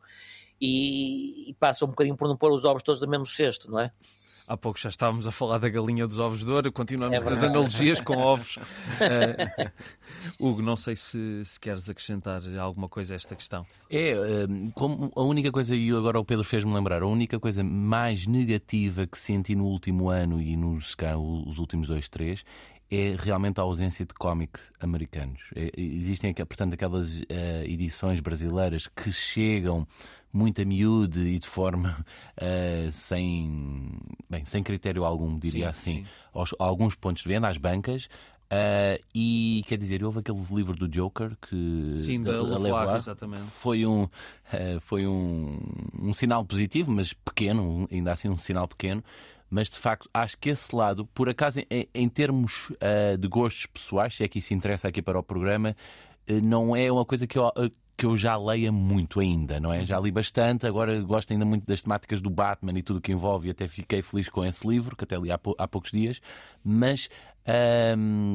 e, 0.60 1.50
e 1.50 1.54
passa 1.56 1.86
um 1.86 1.90
bocadinho 1.90 2.16
por 2.16 2.28
não 2.28 2.38
pôr 2.38 2.51
os 2.51 2.66
ovos 2.66 2.84
todos 2.84 3.01
no 3.01 3.08
mesmo 3.08 3.25
cesto, 3.25 3.69
não 3.69 3.80
é? 3.80 3.92
Há 4.47 4.56
pouco 4.56 4.80
já 4.80 4.89
estávamos 4.89 5.25
a 5.25 5.31
falar 5.31 5.57
da 5.57 5.68
galinha 5.69 6.06
dos 6.06 6.19
ovos 6.19 6.45
de 6.45 6.51
ouro, 6.51 6.71
continuamos 6.71 7.18
é 7.18 7.27
as 7.33 7.44
analogias 7.44 8.00
com 8.00 8.18
ovos. 8.18 8.57
Uh, 8.57 9.71
Hugo, 10.39 10.62
não 10.62 10.75
sei 10.75 10.95
se, 10.95 11.44
se, 11.44 11.59
queres 11.59 11.89
acrescentar 11.89 12.42
alguma 12.59 12.88
coisa 12.88 13.13
a 13.13 13.15
esta 13.15 13.36
questão. 13.36 13.65
É, 13.89 14.12
eh, 14.12 14.47
como 14.74 15.12
a 15.15 15.21
única 15.21 15.51
coisa, 15.51 15.75
e 15.75 15.89
agora 15.89 16.19
o 16.19 16.25
Pedro 16.25 16.44
fez-me 16.44 16.74
lembrar, 16.74 17.01
a 17.01 17.07
única 17.07 17.39
coisa 17.39 17.63
mais 17.63 18.27
negativa 18.27 19.07
que 19.07 19.18
senti 19.18 19.56
no 19.56 19.65
último 19.65 20.09
ano 20.09 20.39
e 20.39 20.56
nos 20.56 20.94
cá, 20.94 21.18
os 21.18 21.57
últimos 21.57 21.88
dois, 21.88 22.08
três, 22.08 22.46
é 22.96 23.16
realmente 23.18 23.60
a 23.60 23.64
ausência 23.64 24.06
de 24.06 24.14
cómic 24.14 24.60
americanos. 24.80 25.42
É, 25.56 25.72
existem, 25.78 26.34
portanto, 26.34 26.74
aquelas 26.74 27.22
uh, 27.22 27.25
edições 27.66 28.20
brasileiras 28.20 28.88
que 28.88 29.12
chegam 29.12 29.88
muito 30.32 30.62
a 30.62 30.66
miúde 30.66 31.22
e 31.22 31.40
de 31.40 31.48
forma 31.48 32.06
uh, 32.38 32.92
sem, 32.94 34.00
bem, 34.30 34.44
sem 34.46 34.62
critério 34.62 35.06
algum, 35.06 35.38
diria 35.40 35.74
sim, 35.74 36.00
assim, 36.00 36.04
sim. 36.04 36.06
Aos, 36.34 36.54
a 36.60 36.64
alguns 36.64 36.96
pontos 36.96 37.24
de 37.24 37.30
venda, 37.30 37.48
às 37.48 37.58
bancas. 37.58 38.08
Uh, 38.46 39.02
e 39.14 39.64
quer 39.68 39.78
dizer, 39.78 40.04
houve 40.04 40.20
aquele 40.20 40.40
livro 40.52 40.75
do 40.75 40.88
Joker 40.88 41.36
que 41.42 41.96
Sim, 41.98 42.22
da, 42.22 42.44
da 42.44 42.60
Levoar, 42.60 42.96
exatamente. 42.96 43.42
foi 43.42 43.88
um 43.88 44.04
uh, 44.04 44.80
foi 44.82 45.08
um, 45.08 45.60
um 46.00 46.14
sinal 46.14 46.46
positivo, 46.46 46.92
mas 46.92 47.12
pequeno, 47.12 47.88
ainda 47.92 48.12
assim 48.14 48.30
um 48.30 48.38
sinal 48.38 48.68
pequeno 48.68 49.04
mas 49.50 49.70
de 49.70 49.78
facto 49.78 50.10
acho 50.14 50.38
que 50.38 50.50
esse 50.50 50.75
lado, 50.75 51.06
por 51.08 51.30
acaso, 51.30 51.60
em, 51.70 51.88
em 51.94 52.10
termos 52.10 52.70
uh, 52.72 53.18
de 53.18 53.28
gostos 53.28 53.66
pessoais, 53.66 54.16
se 54.16 54.24
é 54.24 54.28
que 54.28 54.40
isso 54.40 54.54
interessa 54.54 54.88
aqui 54.88 55.02
para 55.02 55.20
o 55.20 55.24
programa, 55.24 55.75
uh, 56.30 56.42
não 56.44 56.75
é 56.75 56.92
uma 56.92 57.06
coisa 57.06 57.28
que 57.28 57.38
eu, 57.38 57.48
uh, 57.48 57.72
que 57.98 58.06
eu 58.06 58.18
já 58.18 58.38
leia 58.38 58.72
muito 58.72 59.20
ainda, 59.20 59.60
não 59.60 59.72
é? 59.72 59.86
Já 59.86 60.00
li 60.00 60.12
bastante, 60.12 60.68
agora 60.68 61.00
gosto 61.02 61.32
ainda 61.32 61.46
muito 61.46 61.66
das 61.66 61.82
temáticas 61.82 62.20
do 62.20 62.30
Batman 62.30 62.78
e 62.78 62.84
tudo 62.84 62.98
o 62.98 63.02
que 63.02 63.12
envolve, 63.12 63.48
e 63.48 63.52
até 63.52 63.68
fiquei 63.68 64.02
feliz 64.02 64.28
com 64.28 64.44
esse 64.44 64.68
livro, 64.68 64.96
que 64.96 65.04
até 65.04 65.18
li 65.18 65.32
há, 65.32 65.38
pou, 65.38 65.56
há 65.58 65.68
poucos 65.68 65.92
dias, 65.92 66.20
mas 66.64 67.10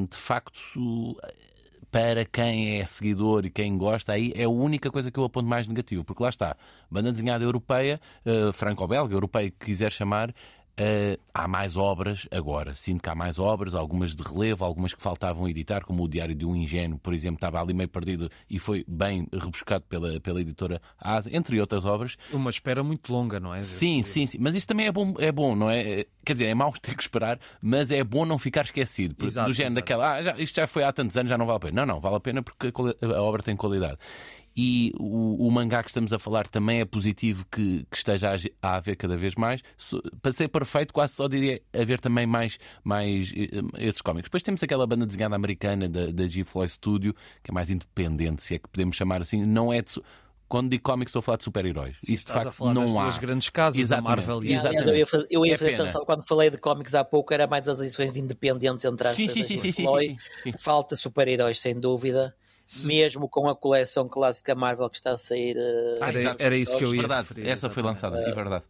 de 0.08 0.16
facto 0.16 1.18
para 1.90 2.24
quem 2.24 2.80
é 2.80 2.86
seguidor 2.86 3.44
e 3.44 3.50
quem 3.50 3.76
gosta, 3.76 4.12
aí 4.12 4.32
é 4.36 4.44
a 4.44 4.48
única 4.48 4.90
coisa 4.90 5.10
que 5.10 5.18
eu 5.18 5.24
aponto 5.24 5.48
mais 5.48 5.66
negativo, 5.66 6.04
porque 6.04 6.22
lá 6.22 6.28
está, 6.28 6.56
banda 6.90 7.10
desenhada 7.10 7.42
europeia, 7.42 8.00
uh, 8.24 8.52
franco-belga, 8.52 9.12
europeia 9.14 9.50
que 9.50 9.66
quiser 9.66 9.90
chamar, 9.90 10.32
Uh, 10.78 11.20
há 11.34 11.46
mais 11.46 11.76
obras 11.76 12.26
agora. 12.30 12.74
Sinto 12.74 13.02
que 13.02 13.08
há 13.10 13.14
mais 13.14 13.38
obras, 13.38 13.74
algumas 13.74 14.14
de 14.14 14.22
relevo, 14.22 14.64
algumas 14.64 14.94
que 14.94 15.02
faltavam 15.02 15.48
editar, 15.48 15.84
como 15.84 16.04
o 16.04 16.08
Diário 16.08 16.34
de 16.34 16.46
um 16.46 16.56
Ingênuo, 16.56 16.98
por 16.98 17.12
exemplo, 17.12 17.36
estava 17.36 17.60
ali 17.60 17.74
meio 17.74 17.88
perdido 17.88 18.30
e 18.48 18.58
foi 18.58 18.84
bem 18.88 19.26
rebuscado 19.32 19.84
pela, 19.88 20.18
pela 20.20 20.40
editora 20.40 20.80
Asa, 20.98 21.28
entre 21.34 21.60
outras 21.60 21.84
obras. 21.84 22.16
Uma 22.32 22.50
espera 22.50 22.82
muito 22.82 23.12
longa, 23.12 23.38
não 23.38 23.54
é? 23.54 23.58
Sim, 23.58 24.02
sim, 24.02 24.26
sim. 24.26 24.38
Mas 24.40 24.54
isso 24.54 24.66
também 24.66 24.86
é 24.86 24.92
bom, 24.92 25.14
é 25.18 25.30
bom, 25.30 25.54
não 25.54 25.70
é? 25.70 26.06
Quer 26.24 26.32
dizer, 26.32 26.46
é 26.46 26.54
mau 26.54 26.72
ter 26.72 26.94
que 26.94 27.02
esperar, 27.02 27.38
mas 27.60 27.90
é 27.90 28.02
bom 28.02 28.24
não 28.24 28.38
ficar 28.38 28.64
esquecido. 28.64 29.16
Exato, 29.24 29.48
do 29.48 29.52
género 29.52 29.72
exato. 29.72 29.74
daquela, 29.74 30.12
ah, 30.12 30.22
já, 30.22 30.38
isto 30.38 30.56
já 30.56 30.66
foi 30.66 30.82
há 30.82 30.92
tantos 30.92 31.16
anos, 31.16 31.28
já 31.28 31.36
não 31.36 31.46
vale 31.46 31.56
a 31.56 31.60
pena. 31.60 31.84
Não, 31.84 31.94
não, 31.94 32.00
vale 32.00 32.16
a 32.16 32.20
pena 32.20 32.42
porque 32.42 32.68
a, 32.68 33.06
a 33.16 33.22
obra 33.22 33.42
tem 33.42 33.56
qualidade. 33.56 33.98
E 34.62 34.92
o, 34.98 35.46
o, 35.46 35.50
mangá 35.50 35.82
que 35.82 35.88
estamos 35.88 36.12
a 36.12 36.18
falar 36.18 36.46
também 36.46 36.80
é 36.80 36.84
positivo 36.84 37.46
que, 37.50 37.86
que 37.90 37.96
esteja 37.96 38.34
a, 38.34 38.68
a, 38.68 38.76
haver 38.76 38.94
cada 38.94 39.16
vez 39.16 39.34
mais. 39.34 39.62
So, 39.74 40.02
para 40.20 40.32
ser 40.32 40.48
perfeito, 40.48 40.92
quase 40.92 41.14
só 41.14 41.26
diria 41.26 41.62
haver 41.72 41.98
também 41.98 42.26
mais, 42.26 42.58
mais 42.84 43.30
uh, 43.30 43.70
esses 43.78 44.02
cómics. 44.02 44.24
Depois 44.24 44.42
temos 44.42 44.62
aquela 44.62 44.86
banda 44.86 45.06
desenhada 45.06 45.34
americana 45.34 45.88
da, 45.88 46.10
da 46.10 46.28
G-Floyd 46.28 46.70
Studio, 46.70 47.14
que 47.42 47.50
é 47.50 47.54
mais 47.54 47.70
independente, 47.70 48.44
se 48.44 48.56
é 48.56 48.58
que 48.58 48.68
podemos 48.68 48.96
chamar 48.96 49.22
assim. 49.22 49.46
Não 49.46 49.72
é 49.72 49.80
de, 49.80 49.94
quando 50.46 50.68
digo 50.68 50.82
cómics, 50.82 51.08
estou 51.08 51.20
a 51.20 51.22
falar 51.22 51.38
de 51.38 51.44
super-heróis. 51.44 51.96
Isso 52.06 52.26
de 52.26 52.32
facto 52.32 52.74
não 52.74 52.98
há. 52.98 53.04
duas 53.04 53.16
grandes 53.16 53.48
casas, 53.48 53.80
Exatamente. 53.80 54.12
a 54.12 54.16
Marvel 54.26 54.44
e 54.44 54.52
Exatamente. 54.52 54.88
Eu 54.88 54.96
ia 54.96 55.06
fazer, 55.06 55.26
eu 55.30 55.46
ia 55.46 55.58
fazer 55.58 55.86
é 55.86 56.04
quando 56.04 56.26
falei 56.26 56.50
de 56.50 56.58
cómics 56.58 56.94
há 56.94 57.02
pouco, 57.02 57.32
era 57.32 57.46
mais 57.46 57.66
as 57.66 57.80
edições 57.80 58.14
independentes 58.14 58.84
entre 58.84 59.08
as 59.08 59.16
sim, 59.16 59.26
sim, 59.26 59.42
sim, 59.42 59.56
sim, 59.56 59.72
sim, 59.72 59.86
sim, 59.86 60.18
sim. 60.42 60.52
Falta 60.58 60.96
super-heróis, 60.96 61.58
sem 61.58 61.80
dúvida. 61.80 62.34
Sim. 62.70 62.86
Mesmo 62.86 63.28
com 63.28 63.48
a 63.48 63.56
coleção 63.56 64.08
clássica 64.08 64.54
Marvel 64.54 64.88
que 64.88 64.96
está 64.96 65.10
a 65.10 65.18
sair. 65.18 65.56
Uh, 65.56 66.04
era, 66.04 66.36
era, 66.38 66.56
isso 66.56 66.78
que 66.78 66.84
eu 66.84 66.94
ia 66.94 67.00
verdade, 67.00 67.26
Essa 67.44 67.68
foi 67.68 67.82
lançada, 67.82 68.16
é 68.20 68.32
verdade. 68.32 68.62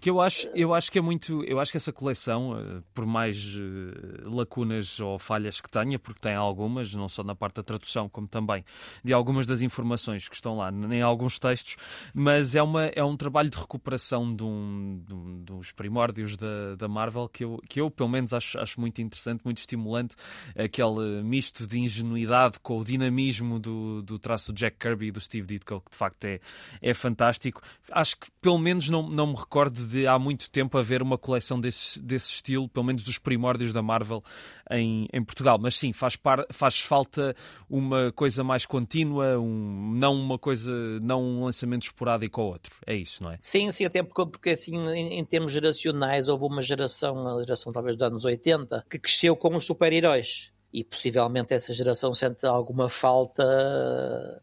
Que 0.00 0.10
eu 0.10 0.20
acho, 0.20 0.46
eu 0.48 0.74
acho 0.74 0.90
que 0.90 0.98
é 0.98 1.02
muito. 1.02 1.42
Eu 1.44 1.58
acho 1.58 1.70
que 1.70 1.76
essa 1.76 1.92
coleção, 1.92 2.58
eh, 2.58 2.82
por 2.94 3.06
mais 3.06 3.56
uh, 3.56 4.28
lacunas 4.28 5.00
ou 5.00 5.18
falhas 5.18 5.60
que 5.60 5.70
tenha, 5.70 5.98
porque 5.98 6.20
tem 6.20 6.34
algumas, 6.34 6.94
não 6.94 7.08
só 7.08 7.22
na 7.22 7.34
parte 7.34 7.56
da 7.56 7.62
tradução, 7.62 8.08
como 8.08 8.26
também 8.26 8.64
de 9.02 9.12
algumas 9.12 9.46
das 9.46 9.62
informações 9.62 10.28
que 10.28 10.34
estão 10.34 10.56
lá, 10.56 10.70
em 10.70 11.02
alguns 11.02 11.38
textos, 11.38 11.76
mas 12.14 12.54
é, 12.54 12.62
uma, 12.62 12.86
é 12.86 13.02
um 13.02 13.16
trabalho 13.16 13.50
de 13.50 13.56
recuperação 13.56 14.34
de, 14.34 14.42
um, 14.42 15.02
de, 15.06 15.14
um, 15.14 15.44
dos 15.44 15.72
primórdios 15.72 16.36
da, 16.36 16.74
da 16.76 16.88
Marvel 16.88 17.28
que 17.28 17.44
eu, 17.44 17.60
que 17.68 17.80
eu, 17.80 17.90
pelo 17.90 18.08
menos, 18.08 18.32
acho, 18.32 18.58
acho 18.58 18.80
muito 18.80 19.00
interessante, 19.00 19.42
muito 19.44 19.58
estimulante. 19.58 20.16
Aquele 20.56 21.22
misto 21.22 21.66
de 21.66 21.78
ingenuidade 21.78 22.58
com 22.60 22.78
o 22.78 22.84
dinamismo 22.84 23.58
do, 23.58 24.02
do 24.02 24.18
traço 24.18 24.52
do 24.52 24.56
Jack 24.56 24.76
Kirby 24.78 25.06
e 25.06 25.10
do 25.10 25.20
Steve 25.20 25.46
Ditko, 25.46 25.80
que 25.80 25.90
de 25.90 25.96
facto 25.96 26.24
é, 26.24 26.40
é 26.82 26.94
fantástico. 26.94 27.62
Acho 27.90 28.16
que, 28.16 28.26
pelo 28.40 28.58
menos, 28.58 28.88
não, 28.88 29.08
não 29.08 29.28
me 29.28 29.34
recordo 29.34 29.85
de 29.86 30.06
há 30.06 30.18
muito 30.18 30.50
tempo 30.50 30.76
haver 30.78 31.02
uma 31.02 31.16
coleção 31.18 31.60
desse, 31.60 32.00
desse 32.00 32.32
estilo, 32.32 32.68
pelo 32.68 32.84
menos 32.84 33.02
dos 33.02 33.18
primórdios 33.18 33.72
da 33.72 33.82
Marvel 33.82 34.22
em, 34.70 35.08
em 35.12 35.24
Portugal. 35.24 35.58
Mas 35.60 35.76
sim, 35.76 35.92
faz, 35.92 36.16
par, 36.16 36.44
faz 36.50 36.80
falta 36.80 37.34
uma 37.68 38.12
coisa 38.12 38.42
mais 38.42 38.66
contínua, 38.66 39.38
um, 39.38 39.94
não 39.94 40.14
uma 40.14 40.38
coisa, 40.38 40.70
não 41.00 41.22
um 41.22 41.44
lançamento 41.44 41.84
esporádico 41.84 42.40
ao 42.40 42.48
outro. 42.48 42.74
É 42.86 42.94
isso, 42.94 43.22
não 43.22 43.30
é? 43.30 43.38
Sim, 43.40 43.70
sim, 43.72 43.84
até 43.84 44.02
porque, 44.02 44.26
porque 44.26 44.50
assim, 44.50 44.76
em, 44.90 45.18
em 45.18 45.24
termos 45.24 45.52
geracionais, 45.52 46.28
houve 46.28 46.44
uma 46.44 46.62
geração, 46.62 47.38
a 47.38 47.42
geração 47.42 47.72
talvez 47.72 47.96
dos 47.96 48.06
anos 48.06 48.24
80, 48.24 48.84
que 48.90 48.98
cresceu 48.98 49.36
com 49.36 49.54
os 49.54 49.64
super-heróis 49.64 50.50
e 50.76 50.84
possivelmente 50.84 51.54
essa 51.54 51.72
geração 51.72 52.12
sente 52.12 52.44
alguma 52.44 52.90
falta 52.90 53.42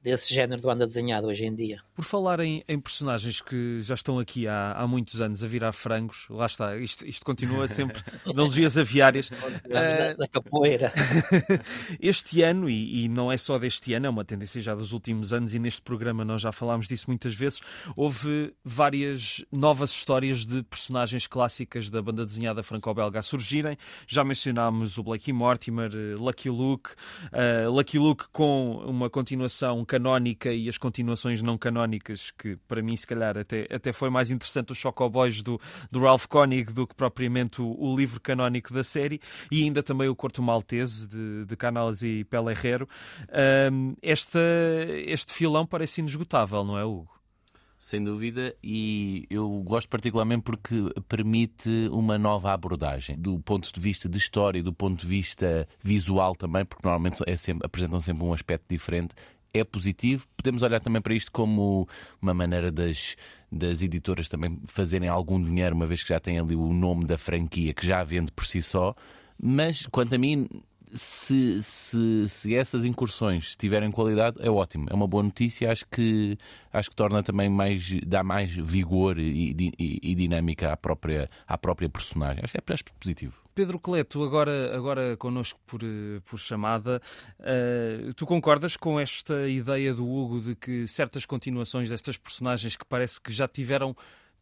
desse 0.02 0.34
género 0.34 0.60
de 0.60 0.66
banda 0.66 0.88
desenhada 0.88 1.28
hoje 1.28 1.46
em 1.46 1.54
dia. 1.54 1.80
Por 1.94 2.04
falar 2.04 2.40
em, 2.40 2.64
em 2.68 2.80
personagens 2.80 3.40
que 3.40 3.80
já 3.82 3.94
estão 3.94 4.18
aqui 4.18 4.48
há, 4.48 4.72
há, 4.72 4.88
muitos 4.88 5.22
anos 5.22 5.44
a 5.44 5.48
virar 5.48 5.72
frangos, 5.74 6.26
lá 6.32 6.48
está, 6.48 6.76
isto, 6.76 7.08
isto 7.08 7.24
continua 7.24 7.68
sempre 7.68 8.02
analogias 8.26 8.80
aviárias. 8.80 9.30
da, 9.70 10.14
da 10.14 10.28
capoeira. 10.28 10.92
este 12.02 12.42
ano, 12.42 12.68
e, 12.68 13.06
e, 13.06 13.08
não 13.08 13.32
é 13.32 13.38
só 13.38 13.60
deste 13.60 13.94
ano, 13.94 14.08
é 14.08 14.10
uma 14.10 14.26
tendência 14.26 14.60
já 14.60 14.74
dos 14.74 14.92
últimos 14.92 15.34
anos, 15.34 15.54
e 15.54 15.60
neste 15.60 15.84
programa 15.84 16.26
nós 16.26 16.42
já 16.42 16.52
falámos 16.52 16.88
disso 16.88 17.06
muitas 17.10 17.36
vezes, 17.36 17.62
houve 17.96 18.56
várias 18.66 19.46
novas 19.52 19.92
histórias 19.92 20.48
de 20.48 20.64
personagens 20.64 21.28
clássicas 21.28 21.92
da 21.92 22.02
banda 22.02 22.26
desenhada 22.26 22.64
franco-belga 22.64 23.20
a 23.20 23.22
surgirem. 23.22 23.78
Já 24.08 24.24
mencionámos 24.24 24.98
o 24.98 25.04
Blakey 25.04 25.32
Mortimer, 25.32 25.92
Lucky 26.24 26.50
Luke, 26.50 26.92
uh, 27.32 27.70
Lucky 27.70 28.00
Luke 28.00 28.26
com 28.32 28.78
uma 28.86 29.10
continuação 29.10 29.84
canónica 29.86 30.52
e 30.52 30.70
as 30.70 30.78
continuações 30.78 31.42
não 31.42 31.58
canónicas, 31.58 32.32
que 32.32 32.58
para 32.68 32.82
mim, 32.82 32.96
se 32.96 33.06
calhar, 33.06 33.38
até, 33.38 33.68
até 33.70 33.92
foi 33.92 34.10
mais 34.10 34.32
interessante 34.32 34.72
os 34.72 34.78
Chocoboys 34.78 35.42
do, 35.42 35.60
do 35.92 36.00
Ralph 36.00 36.26
Koenig 36.26 36.72
do 36.72 36.88
que 36.88 36.96
propriamente 36.96 37.62
o, 37.62 37.76
o, 37.78 37.96
livro 37.96 38.20
canónico 38.20 38.74
da 38.74 38.84
série, 38.84 39.20
e 39.52 39.64
ainda 39.64 39.84
também 39.84 40.08
o 40.08 40.16
Corto 40.16 40.42
Maltese 40.42 41.08
de, 41.08 41.46
de 41.46 41.56
Canales 41.56 42.02
e 42.02 42.24
Pele 42.24 42.52
Herrero. 42.52 42.88
Uh, 43.24 43.96
esta, 44.02 44.40
este 45.06 45.34
filão 45.34 45.66
parece 45.66 46.02
inesgotável, 46.02 46.64
não 46.64 46.78
é, 46.78 46.86
Hugo? 46.86 47.13
Sem 47.84 48.02
dúvida, 48.02 48.56
e 48.64 49.28
eu 49.30 49.46
gosto 49.62 49.90
particularmente 49.90 50.44
porque 50.44 50.74
permite 51.06 51.90
uma 51.92 52.18
nova 52.18 52.54
abordagem 52.54 53.18
do 53.20 53.38
ponto 53.42 53.74
de 53.74 53.78
vista 53.78 54.08
de 54.08 54.18
história, 54.18 54.64
do 54.64 54.72
ponto 54.72 55.02
de 55.02 55.06
vista 55.06 55.68
visual 55.84 56.34
também, 56.34 56.64
porque 56.64 56.82
normalmente 56.82 57.22
é 57.28 57.36
sempre, 57.36 57.66
apresentam 57.66 58.00
sempre 58.00 58.24
um 58.24 58.32
aspecto 58.32 58.64
diferente. 58.70 59.14
É 59.54 59.66
positivo. 59.66 60.26
Podemos 60.38 60.64
olhar 60.64 60.80
também 60.80 61.02
para 61.02 61.14
isto 61.14 61.30
como 61.30 61.86
uma 62.22 62.34
maneira 62.34 62.72
das, 62.72 63.18
das 63.52 63.82
editoras 63.82 64.30
também 64.30 64.62
fazerem 64.64 65.10
algum 65.10 65.44
dinheiro, 65.44 65.76
uma 65.76 65.86
vez 65.86 66.04
que 66.04 66.10
já 66.10 66.22
têm 66.22 66.40
ali 66.40 66.56
o 66.56 66.72
nome 66.72 67.04
da 67.04 67.18
franquia 67.18 67.74
que 67.74 67.86
já 67.86 68.02
vende 68.02 68.32
por 68.32 68.46
si 68.46 68.62
só. 68.62 68.96
Mas, 69.38 69.86
quanto 69.88 70.16
a 70.16 70.18
mim, 70.18 70.48
se, 70.94 71.62
se, 71.62 72.30
se, 72.30 72.56
essas 72.56 72.86
incursões 72.86 73.56
tiverem 73.56 73.92
qualidade, 73.92 74.38
é 74.40 74.50
ótimo. 74.50 74.88
É 74.90 74.94
uma 74.94 75.08
boa 75.08 75.24
notícia. 75.24 75.72
Acho 75.72 75.86
que, 75.88 76.38
acho 76.72 76.90
que 76.90 76.96
torna 76.96 77.24
também 77.24 77.50
mais, 77.50 78.00
dá 78.06 78.24
mais 78.24 78.52
vigor 78.52 79.18
e, 79.18 79.56
e, 79.80 80.00
e 80.02 80.16
dinâmica 80.16 80.72
à 80.72 80.78
própria, 80.78 81.30
à 81.48 81.58
própria 81.58 81.90
personagem. 81.90 82.42
Acho 82.44 82.54
que 82.54 82.60
é, 82.60 82.74
acho 82.74 82.84
positivo. 83.00 83.44
Pedro 83.56 83.80
Coleto, 83.80 84.24
agora, 84.24 84.76
agora 84.76 85.16
connosco 85.16 85.60
por, 85.68 85.82
por 86.26 86.40
chamada, 86.40 87.00
uh, 87.40 88.14
tu 88.16 88.26
concordas 88.26 88.76
com 88.76 89.00
esta 89.00 89.48
ideia 89.48 89.94
do 89.94 90.08
Hugo 90.08 90.42
de 90.42 90.56
que 90.56 90.88
certas 90.88 91.24
continuações 91.24 91.88
destas 91.88 92.18
personagens 92.18 92.76
que 92.76 92.86
parece 92.86 93.22
que 93.22 93.32
já 93.32 93.48
tiveram 93.48 93.96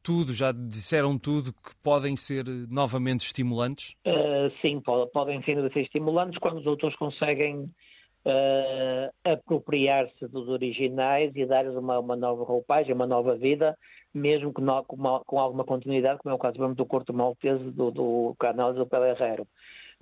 tudo, 0.04 0.34
já 0.34 0.52
disseram 0.52 1.18
tudo, 1.18 1.54
que 1.54 1.76
podem 1.84 2.16
ser 2.16 2.46
novamente 2.70 3.22
estimulantes? 3.22 3.96
Uh, 4.06 4.52
sim, 4.62 4.82
podem 5.14 5.42
ser 5.44 5.82
estimulantes 5.82 6.40
quando 6.40 6.60
os 6.60 6.68
autores 6.68 6.96
conseguem 6.96 7.70
uh, 8.26 9.14
apropriar-se 9.24 10.28
dos 10.28 10.48
originais 10.48 11.32
e 11.36 11.46
dar-lhes 11.46 11.76
uma, 11.76 12.00
uma, 12.00 12.16
nova 12.16 12.44
roupagem, 12.44 12.94
uma 12.94 13.08
nova 13.08 13.36
vida, 13.36 13.78
mesmo 14.14 14.54
que 14.54 14.62
com, 14.62 14.96
uma, 14.96 15.20
com, 15.22 15.40
alguma 15.40 15.64
continuidade, 15.64 16.20
como 16.20 16.34
é 16.34 16.36
o 16.36 16.40
caso 16.40 16.74
do 16.74 16.86
Corto 16.86 17.14
Maltese, 17.14 17.72
do, 17.72 17.92
do 17.92 18.36
Canal 18.40 18.74
do 18.74 18.86
Pelé 18.86 19.12
Herrero. 19.12 19.48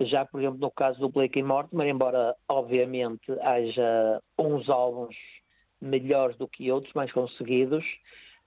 Já, 0.00 0.24
por 0.24 0.40
exemplo, 0.40 0.58
no 0.58 0.70
caso 0.70 0.98
do 0.98 1.10
Blake 1.10 1.38
e 1.38 1.42
Mortimer, 1.42 1.86
embora 1.88 2.34
obviamente 2.48 3.30
haja 3.42 4.20
uns 4.38 4.68
álbuns 4.68 5.14
melhores 5.80 6.36
do 6.36 6.48
que 6.48 6.70
outros, 6.72 6.92
mais 6.94 7.12
conseguidos, 7.12 7.84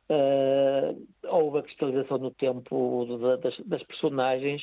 uh, 0.10 1.08
houve 1.28 1.60
a 1.60 1.64
cristalização 1.64 2.18
no 2.18 2.32
tempo 2.32 3.06
das, 3.42 3.58
das, 3.60 3.84
personagens 3.84 4.62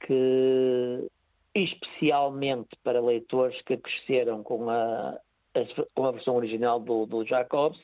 que, 0.00 1.08
especialmente 1.54 2.70
para 2.82 3.00
leitores 3.00 3.60
que 3.62 3.76
cresceram 3.76 4.42
com 4.42 4.70
a, 4.70 5.10
a 5.54 5.84
com 5.94 6.06
a 6.06 6.12
versão 6.12 6.36
original 6.36 6.80
do, 6.80 7.06
do 7.06 7.24
Jacobs, 7.24 7.78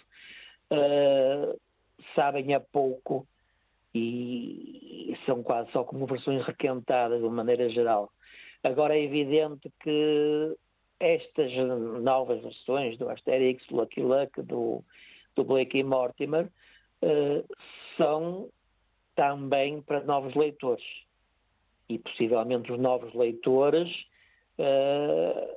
uh, 0.72 1.58
sabem 2.14 2.54
a 2.54 2.60
pouco 2.60 3.26
e, 3.94 5.16
são 5.26 5.42
quase 5.42 5.70
só 5.72 5.84
como 5.84 6.06
versões 6.06 6.44
requentadas 6.44 7.20
de 7.20 7.28
maneira 7.28 7.68
geral. 7.68 8.10
Agora 8.62 8.96
é 8.96 9.02
evidente 9.02 9.70
que 9.80 10.56
estas 10.99 11.50
novas 12.02 12.42
versões 12.42 12.99
do 12.99 13.08
Asterix, 13.08 13.66
do 13.66 13.76
Lucky 13.76 14.02
Luck, 14.02 14.42
do, 14.42 14.84
do 15.40 15.44
Blake 15.44 15.78
e 15.78 15.82
Mortimer, 15.82 16.50
uh, 17.02 17.56
são 17.97 18.49
também 19.14 19.80
para 19.82 20.04
novos 20.04 20.35
leitores. 20.35 20.85
E 21.88 21.99
possivelmente 21.99 22.70
os 22.70 22.78
novos 22.78 23.12
leitores 23.14 23.88
uh, 24.59 25.56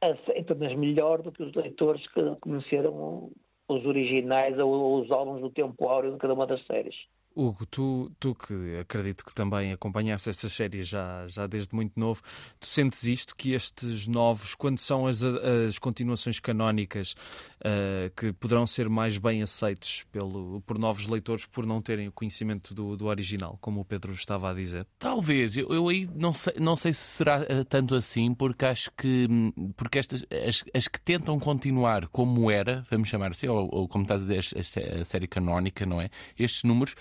aceitam-nas 0.00 0.74
melhor 0.74 1.20
do 1.22 1.32
que 1.32 1.42
os 1.42 1.52
leitores 1.54 2.06
que 2.08 2.36
conheceram 2.40 3.30
os 3.68 3.84
originais 3.84 4.58
ou 4.58 5.00
os 5.00 5.10
álbuns 5.10 5.40
do 5.40 5.50
tempo 5.50 5.88
áureo 5.88 6.12
de 6.12 6.18
cada 6.18 6.34
uma 6.34 6.46
das 6.46 6.64
séries. 6.66 6.96
Hugo, 7.34 7.66
tu, 7.66 8.12
tu 8.18 8.34
que 8.34 8.78
acredito 8.80 9.24
que 9.24 9.34
também 9.34 9.72
acompanhaste 9.72 10.30
estas 10.30 10.52
séries 10.52 10.88
já, 10.88 11.26
já 11.26 11.46
desde 11.46 11.74
muito 11.74 11.98
novo, 11.98 12.22
tu 12.60 12.66
sentes 12.66 13.04
isto, 13.04 13.34
que 13.34 13.52
estes 13.52 14.06
novos, 14.06 14.54
quando 14.54 14.78
são 14.78 15.06
as, 15.06 15.22
as 15.22 15.78
continuações 15.78 16.38
canónicas, 16.38 17.14
uh, 17.60 18.10
que 18.16 18.32
poderão 18.32 18.66
ser 18.66 18.88
mais 18.88 19.18
bem 19.18 19.42
aceitos 19.42 20.04
pelo, 20.12 20.62
por 20.62 20.78
novos 20.78 21.06
leitores 21.06 21.44
por 21.46 21.66
não 21.66 21.82
terem 21.82 22.08
o 22.08 22.12
conhecimento 22.12 22.74
do, 22.74 22.96
do 22.96 23.06
original, 23.06 23.58
como 23.60 23.80
o 23.80 23.84
Pedro 23.84 24.12
estava 24.12 24.50
a 24.50 24.54
dizer? 24.54 24.86
Talvez, 24.98 25.56
eu, 25.56 25.68
eu 25.68 25.88
aí 25.88 26.08
não 26.14 26.32
sei, 26.32 26.54
não 26.58 26.76
sei 26.76 26.92
se 26.94 27.02
será 27.02 27.40
uh, 27.40 27.64
tanto 27.64 27.94
assim, 27.94 28.32
porque 28.34 28.64
acho 28.64 28.90
que 28.96 29.26
hum, 29.28 29.52
porque 29.76 29.98
estas, 29.98 30.24
as, 30.46 30.64
as 30.74 30.88
que 30.88 31.00
tentam 31.00 31.38
continuar 31.38 32.08
como 32.08 32.50
era, 32.50 32.84
vamos 32.90 33.08
chamar 33.08 33.32
assim, 33.32 33.48
ou, 33.48 33.68
ou 33.72 33.88
como 33.88 34.04
estás 34.04 34.22
a 34.22 34.34
dizer, 34.34 34.44
a, 34.56 35.00
a 35.00 35.04
série 35.04 35.26
canónica, 35.26 35.84
não 35.84 36.00
é? 36.00 36.08
Estes 36.38 36.62
números 36.62 36.94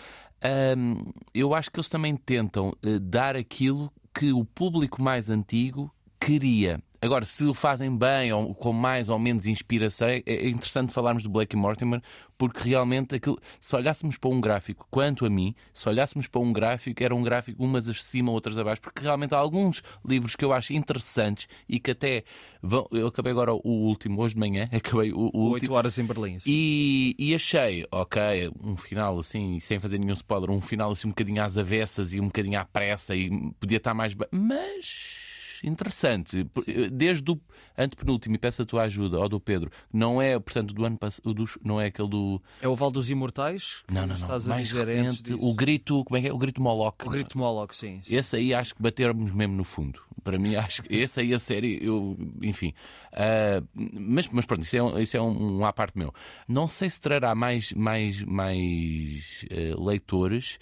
eu 1.33 1.55
acho 1.55 1.71
que 1.71 1.79
eles 1.79 1.89
também 1.89 2.15
tentam 2.15 2.69
uh, 2.69 2.99
dar 2.99 3.35
aquilo 3.35 3.91
que 4.13 4.33
o 4.33 4.43
público 4.43 5.01
mais 5.01 5.29
antigo 5.29 5.91
queria. 6.19 6.81
Agora, 7.03 7.25
se 7.25 7.43
o 7.43 7.53
fazem 7.53 7.93
bem 7.95 8.31
ou 8.31 8.55
com 8.55 8.71
mais 8.71 9.09
ou 9.09 9.19
menos 9.19 9.45
inspiração, 9.45 10.07
é, 10.07 10.23
é 10.25 10.47
interessante 10.47 10.93
falarmos 10.93 11.21
do 11.23 11.29
Blake 11.29 11.53
e 11.53 11.59
Mortimer, 11.59 12.01
porque 12.37 12.69
realmente 12.69 13.15
aquilo, 13.15 13.37
se 13.59 13.75
olhássemos 13.75 14.17
para 14.17 14.29
um 14.29 14.39
gráfico, 14.39 14.87
quanto 14.89 15.25
a 15.25 15.29
mim, 15.29 15.53
se 15.73 15.87
olhássemos 15.89 16.27
para 16.27 16.39
um 16.39 16.53
gráfico, 16.53 17.03
era 17.03 17.13
um 17.13 17.21
gráfico 17.21 17.61
umas 17.63 17.89
acima, 17.89 18.31
outras 18.31 18.57
abaixo, 18.57 18.81
porque 18.81 19.01
realmente 19.01 19.35
há 19.35 19.37
alguns 19.37 19.83
livros 20.07 20.35
que 20.35 20.45
eu 20.45 20.53
acho 20.53 20.71
interessantes 20.73 21.47
e 21.67 21.77
que 21.79 21.91
até 21.91 22.23
vão. 22.61 22.87
Eu 22.91 23.07
acabei 23.07 23.31
agora 23.33 23.53
o 23.53 23.61
último, 23.65 24.21
hoje 24.21 24.33
de 24.35 24.39
manhã, 24.39 24.69
acabei 24.73 25.11
o, 25.11 25.17
o 25.33 25.39
último. 25.39 25.51
8 25.53 25.73
horas 25.73 25.99
em 25.99 26.05
Berlim. 26.05 26.39
sim. 26.39 26.49
E, 26.49 27.15
e 27.19 27.35
achei, 27.35 27.85
ok, 27.91 28.49
um 28.63 28.77
final 28.77 29.19
assim, 29.19 29.59
sem 29.59 29.77
fazer 29.77 29.97
nenhum 29.99 30.13
spoiler, 30.13 30.49
um 30.49 30.61
final 30.61 30.91
assim 30.91 31.07
um 31.07 31.11
bocadinho 31.11 31.43
às 31.43 31.57
avessas 31.57 32.13
e 32.13 32.19
um 32.21 32.25
bocadinho 32.27 32.59
à 32.59 32.65
pressa 32.65 33.13
e 33.13 33.29
podia 33.59 33.77
estar 33.77 33.93
mais. 33.93 34.13
ba- 34.13 34.27
Mas 34.31 35.22
interessante. 35.63 36.45
Desde 36.91 37.31
o 37.31 37.39
antepenúltimo, 37.77 38.35
e 38.35 38.37
peço 38.37 38.61
a 38.61 38.65
tua 38.65 38.83
ajuda, 38.83 39.19
ou 39.19 39.29
do 39.29 39.39
Pedro, 39.39 39.71
não 39.91 40.21
é, 40.21 40.37
portanto, 40.39 40.73
do 40.73 40.85
ano 40.85 40.97
passado, 40.97 41.33
não 41.63 41.79
é 41.79 41.87
aquele 41.87 42.09
do. 42.09 42.41
É 42.61 42.67
o 42.67 42.75
Val 42.75 42.91
dos 42.91 43.09
Imortais? 43.09 43.83
Não, 43.89 44.01
não, 44.01 44.07
não. 44.07 44.15
estás 44.15 44.47
Mais 44.47 44.71
recente, 44.71 45.33
o 45.39 45.53
grito, 45.53 46.03
como 46.03 46.17
é 46.17 46.21
que 46.21 46.27
é? 46.27 46.33
O 46.33 46.37
grito 46.37 46.61
Moloch. 46.61 46.97
O 47.05 47.09
Grito 47.09 47.37
Moloch, 47.37 47.75
sim. 47.75 47.99
sim. 48.03 48.15
Esse 48.15 48.35
aí 48.35 48.53
acho 48.53 48.75
que 48.75 48.81
batermos 48.81 49.31
mesmo 49.31 49.55
no 49.55 49.63
fundo. 49.63 49.99
Para 50.23 50.37
mim, 50.37 50.55
acho 50.55 50.83
que 50.83 50.95
esse 50.95 51.19
aí 51.19 51.33
a 51.33 51.39
série, 51.39 51.79
eu, 51.85 52.17
enfim. 52.41 52.73
Ah, 53.11 53.61
mas, 53.75 54.27
mas 54.29 54.45
pronto, 54.45 54.63
isso 54.63 54.75
é, 54.75 54.83
um, 54.83 54.99
isso 54.99 55.17
é 55.17 55.21
um, 55.21 55.59
um 55.59 55.65
à 55.65 55.73
parte 55.73 55.97
meu. 55.97 56.13
Não 56.47 56.67
sei 56.67 56.89
se 56.89 56.99
trará 56.99 57.35
mais, 57.35 57.71
mais, 57.73 58.23
mais 58.23 59.45
eh, 59.49 59.73
leitores. 59.77 60.59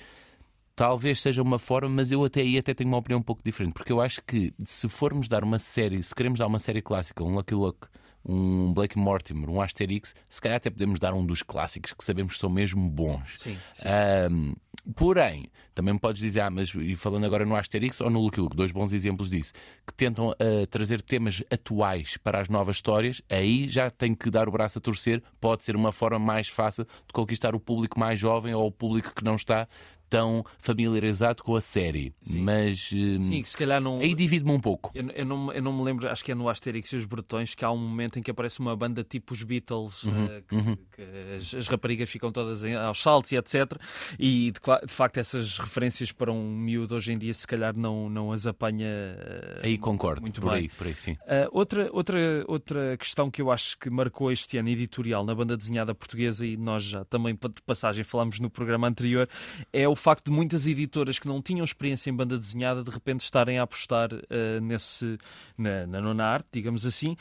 Talvez 0.76 1.22
seja 1.22 1.42
uma 1.42 1.60
forma, 1.60 1.90
mas 1.90 2.12
eu 2.12 2.24
até 2.24 2.42
aí 2.42 2.58
até 2.58 2.74
tenho 2.74 2.90
uma 2.90 2.98
opinião 2.98 3.20
um 3.20 3.24
pouco 3.24 3.44
diferente, 3.44 3.74
porque 3.74 3.92
eu 3.92 4.02
acho 4.02 4.22
que 4.24 4.54
se 4.64 4.88
formos 4.90 5.28
dar 5.28 5.44
uma 5.44 5.60
série, 5.60 6.02
se 6.02 6.16
queremos 6.16 6.40
dar 6.40 6.48
uma 6.48 6.60
série 6.60 6.82
clássica, 6.82 7.24
um 7.24 7.36
Lucky 7.36 7.54
Luke, 7.54 7.88
um 8.24 8.74
Blake 8.74 8.98
Mortimer, 8.98 9.50
um 9.50 9.62
Asterix, 9.62 10.16
se 10.30 10.42
calhar 10.42 10.58
até 10.58 10.70
podemos 10.70 11.00
dar 11.00 11.14
um 11.14 11.26
dos 11.26 11.42
clássicos 11.42 11.94
que 11.94 12.04
sabemos 12.04 12.34
que 12.34 12.40
são 12.40 12.50
mesmo 12.50 12.88
bons. 12.90 13.40
Sim, 13.40 13.58
sim. 13.74 13.88
Ahm, 13.88 14.54
porém, 14.96 15.50
também 15.74 15.98
podes 15.98 16.22
dizer, 16.22 16.42
ah, 16.42 16.50
mas 16.50 16.74
e 16.76 16.96
falando 16.96 17.26
agora 17.26 17.46
no 17.46 17.56
Asterix 17.56 18.00
ou 18.00 18.10
no 18.10 18.20
Lucky 18.20 18.40
Luke, 18.40 18.56
dois 18.56 18.72
bons 18.72 18.94
exemplos 18.94 19.30
disso, 19.30 19.54
que 19.86 19.94
tentam 19.94 20.32
ah, 20.32 20.68
trazer 20.70 21.02
temas 21.02 21.44
atuais 21.52 22.18
para 22.18 22.40
as 22.40 22.48
novas 22.48 22.78
histórias, 22.78 23.22
aí 23.30 23.68
já 23.68 23.90
tenho 23.90 24.16
que 24.16 24.30
dar 24.30 24.48
o 24.48 24.52
braço 24.52 24.78
a 24.78 24.82
torcer, 24.82 25.24
pode 25.40 25.64
ser 25.64 25.76
uma 25.76 25.92
forma 25.92 26.20
mais 26.20 26.48
fácil 26.48 26.86
de 26.86 27.14
conquistar 27.14 27.56
o 27.56 27.60
público 27.60 28.00
mais 28.00 28.20
jovem 28.20 28.54
ou 28.54 28.68
o 28.68 28.72
público 28.72 29.14
que 29.16 29.24
não 29.24 29.36
está 29.36 29.68
tão 30.12 30.44
familiarizado 30.60 31.42
com 31.42 31.56
a 31.56 31.62
série. 31.62 32.14
Mas 32.36 32.92
hum, 32.94 33.22
Sim, 33.22 33.44
se 33.46 33.56
calhar 33.58 33.80
não. 33.80 34.00
aí 34.00 34.14
divide-me 34.14 34.52
um 34.52 34.60
pouco. 34.60 34.92
Eu, 34.94 35.10
eu 35.12 35.26
não, 35.26 35.52
eu 35.54 35.62
não 35.62 35.72
me 35.72 35.84
lembro, 35.84 36.10
acho 36.10 36.24
que 36.24 36.34
é 36.34 36.36
no 36.36 36.50
Asterix 36.50 36.92
e 36.92 36.98
os 36.98 37.06
Bretões 37.06 37.56
que 37.56 37.64
há 37.64 37.72
um 37.72 37.78
momento 37.78 38.20
em 38.20 38.22
que 38.22 38.30
aparece 38.30 38.60
uma 38.60 38.76
banda 38.76 39.04
tipo 39.06 39.34
os 39.34 39.42
Beatles, 39.42 40.06
eh, 40.08 40.44
que, 40.48 40.56
que 40.96 41.36
as, 41.38 41.56
as 41.56 41.68
raparigas 41.70 42.10
ficam 42.10 42.30
todas 42.30 42.64
em- 42.66 42.76
aos 42.76 43.02
saltos 43.02 43.32
e 43.32 43.38
etc. 43.38 43.80
E 44.20 44.52
de, 44.52 44.60
de 44.86 44.94
facto 44.94 45.18
essas 45.18 45.58
referências 45.58 46.12
para 46.12 46.30
um 46.32 46.44
miúdo 46.58 46.94
hoje 46.96 47.14
em 47.14 47.18
dia 47.18 47.34
se 47.34 47.48
calhar 47.48 47.76
não, 47.78 48.10
não 48.10 48.34
as 48.34 48.46
apanha. 48.46 48.88
eh, 48.88 49.62
Aí 49.64 49.78
concordo, 49.78 50.22
Muito 50.22 50.42
por 50.42 50.50
bem. 50.52 50.60
aí, 50.64 50.70
por 50.70 50.88
aí, 50.88 50.96
sim. 50.96 51.14
Uh, 51.14 51.48
outra, 51.54 51.90
outra, 51.94 52.18
outra 52.48 52.98
questão 52.98 53.32
que 53.32 53.42
eu 53.42 53.50
acho 53.50 53.78
que 53.78 53.90
marcou 53.90 54.30
este 54.30 54.58
ano 54.58 54.68
editorial 54.68 55.24
na 55.24 55.34
banda 55.34 55.56
desenhada 55.56 55.96
portuguesa, 55.96 56.46
e 56.46 56.58
nós 56.58 56.84
já 56.84 57.06
também 57.06 57.34
de 57.34 57.62
passagem 57.66 58.04
falámos 58.04 58.40
no 58.42 58.50
programa 58.50 58.88
anterior, 58.88 59.30
é 59.72 59.88
o 59.88 59.96
facto 60.02 60.26
de 60.26 60.32
muitas 60.32 60.68
editoras 60.68 61.20
que 61.20 61.28
não 61.28 61.42
tinham 61.42 61.64
experiência 61.64 62.10
em 62.10 62.14
banda 62.14 62.38
desenhada 62.38 62.84
de 62.84 62.90
repente 62.90 63.22
estarem 63.22 63.60
a 63.60 63.64
apostar 63.64 64.10
uh, 64.14 64.62
nesse, 64.62 65.18
na, 65.58 65.88
na 65.88 66.02
nona 66.02 66.26
arte, 66.26 66.48
digamos 66.52 66.86
assim. 66.86 67.16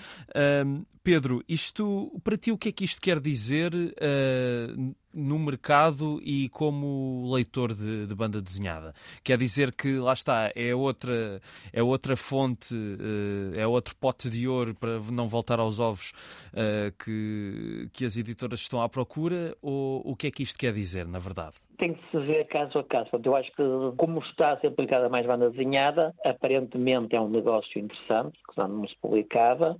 Um, 0.64 0.84
Pedro, 1.02 1.42
isto 1.48 2.12
para 2.22 2.36
ti 2.36 2.52
o 2.52 2.58
que 2.58 2.68
é 2.68 2.72
que 2.72 2.84
isto 2.84 3.00
quer 3.00 3.20
dizer 3.20 3.72
uh, 3.74 4.94
no 5.14 5.38
mercado 5.38 6.20
e 6.22 6.50
como 6.50 7.32
leitor 7.32 7.72
de, 7.72 8.06
de 8.06 8.14
banda 8.14 8.40
desenhada? 8.42 8.92
Quer 9.24 9.38
dizer 9.38 9.74
que 9.74 9.96
lá 9.96 10.12
está, 10.12 10.52
é 10.54 10.74
outra, 10.74 11.40
é 11.72 11.82
outra 11.82 12.16
fonte, 12.16 12.74
eh, 12.74 13.60
é 13.60 13.66
outro 13.66 13.96
pote 13.96 14.28
de 14.28 14.46
ouro 14.46 14.74
para 14.74 15.00
não 15.10 15.26
voltar 15.26 15.58
aos 15.58 15.80
ovos 15.80 16.12
eh, 16.54 16.92
que, 17.02 17.88
que 17.92 18.04
as 18.04 18.16
editoras 18.16 18.60
estão 18.60 18.82
à 18.82 18.88
procura? 18.88 19.56
Ou 19.62 20.02
o 20.04 20.14
que 20.14 20.26
é 20.26 20.30
que 20.30 20.42
isto 20.42 20.58
quer 20.58 20.72
dizer, 20.72 21.06
na 21.06 21.18
verdade? 21.18 21.56
Tem 21.78 21.94
que 21.94 22.10
se 22.10 22.18
ver 22.18 22.46
caso 22.48 22.78
a 22.78 22.84
caso. 22.84 23.08
Eu 23.24 23.34
acho 23.34 23.50
que, 23.52 23.62
como 23.96 24.20
está 24.20 24.52
a 24.52 24.60
ser 24.60 24.68
aplicada 24.68 25.08
mais 25.08 25.26
banda 25.26 25.50
desenhada, 25.50 26.14
aparentemente 26.24 27.16
é 27.16 27.20
um 27.20 27.30
negócio 27.30 27.80
interessante, 27.80 28.38
que 28.52 28.58
não 28.58 28.86
se 28.86 28.94
publicava, 29.00 29.76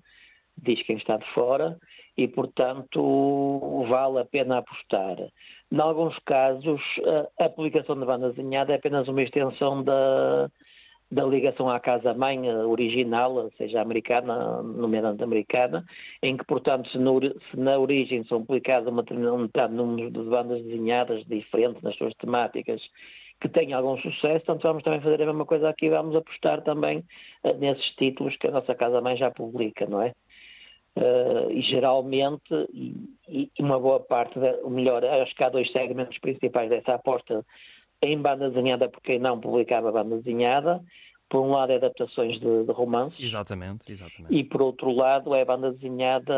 diz 0.56 0.82
quem 0.82 0.96
está 0.96 1.16
de 1.16 1.26
fora, 1.32 1.78
e, 2.16 2.28
portanto, 2.28 3.84
vale 3.88 4.20
a 4.20 4.24
pena 4.24 4.58
apostar. 4.58 5.16
Em 5.72 5.80
alguns 5.80 6.18
casos, 6.20 6.80
a 7.38 7.44
aplicação 7.44 7.98
da 7.98 8.06
banda 8.06 8.30
desenhada 8.30 8.72
é 8.72 8.76
apenas 8.76 9.08
uma 9.08 9.22
extensão 9.22 9.82
da, 9.82 10.50
da 11.10 11.24
ligação 11.24 11.68
à 11.68 11.80
casa-mãe 11.80 12.48
original, 12.52 13.50
seja 13.56 13.80
americana, 13.80 14.62
nomeadamente 14.62 15.24
americana, 15.24 15.84
em 16.22 16.36
que, 16.36 16.44
portanto, 16.44 16.90
se, 16.90 16.98
no, 16.98 17.20
se 17.20 17.56
na 17.56 17.78
origem 17.78 18.24
são 18.24 18.38
aplicadas 18.38 18.88
uma 18.88 19.02
determinado 19.02 19.74
número 19.74 20.10
de 20.10 20.22
bandas 20.22 20.62
desenhadas 20.62 21.24
diferentes 21.26 21.82
nas 21.82 21.96
suas 21.96 22.14
temáticas, 22.14 22.82
que 23.40 23.48
têm 23.48 23.72
algum 23.72 23.96
sucesso, 23.96 24.44
portanto 24.44 24.62
vamos 24.62 24.82
também 24.82 25.00
fazer 25.00 25.22
a 25.22 25.26
mesma 25.26 25.46
coisa 25.46 25.68
aqui, 25.70 25.88
vamos 25.88 26.14
apostar 26.14 26.62
também 26.62 26.98
uh, 27.42 27.56
nesses 27.58 27.86
títulos 27.96 28.36
que 28.36 28.46
a 28.46 28.50
nossa 28.50 28.74
casa-mãe 28.74 29.16
já 29.16 29.30
publica, 29.30 29.86
não 29.86 30.02
é? 30.02 30.12
Uh, 30.96 31.50
e 31.50 31.62
geralmente, 31.62 32.52
e, 32.72 33.08
e, 33.28 33.50
uma 33.60 33.78
boa 33.78 34.00
parte, 34.00 34.38
da, 34.38 34.56
o 34.64 34.70
melhor, 34.70 35.04
acho 35.04 35.34
que 35.34 35.44
há 35.44 35.48
dois 35.48 35.70
segmentos 35.70 36.18
principais 36.18 36.68
dessa 36.68 36.94
aposta 36.94 37.44
em 38.02 38.20
banda 38.20 38.50
desenhada 38.50 38.88
por 38.88 39.00
quem 39.00 39.18
não 39.18 39.40
publicava 39.40 39.92
banda 39.92 40.16
desenhada. 40.16 40.82
Por 41.28 41.42
um 41.42 41.50
lado 41.50 41.70
é 41.70 41.76
adaptações 41.76 42.40
de, 42.40 42.64
de 42.64 42.72
romances. 42.72 43.20
Exatamente, 43.20 43.90
exatamente. 43.90 44.34
E 44.34 44.42
por 44.42 44.62
outro 44.62 44.90
lado 44.90 45.32
é 45.34 45.44
banda 45.44 45.72
desenhada 45.72 46.34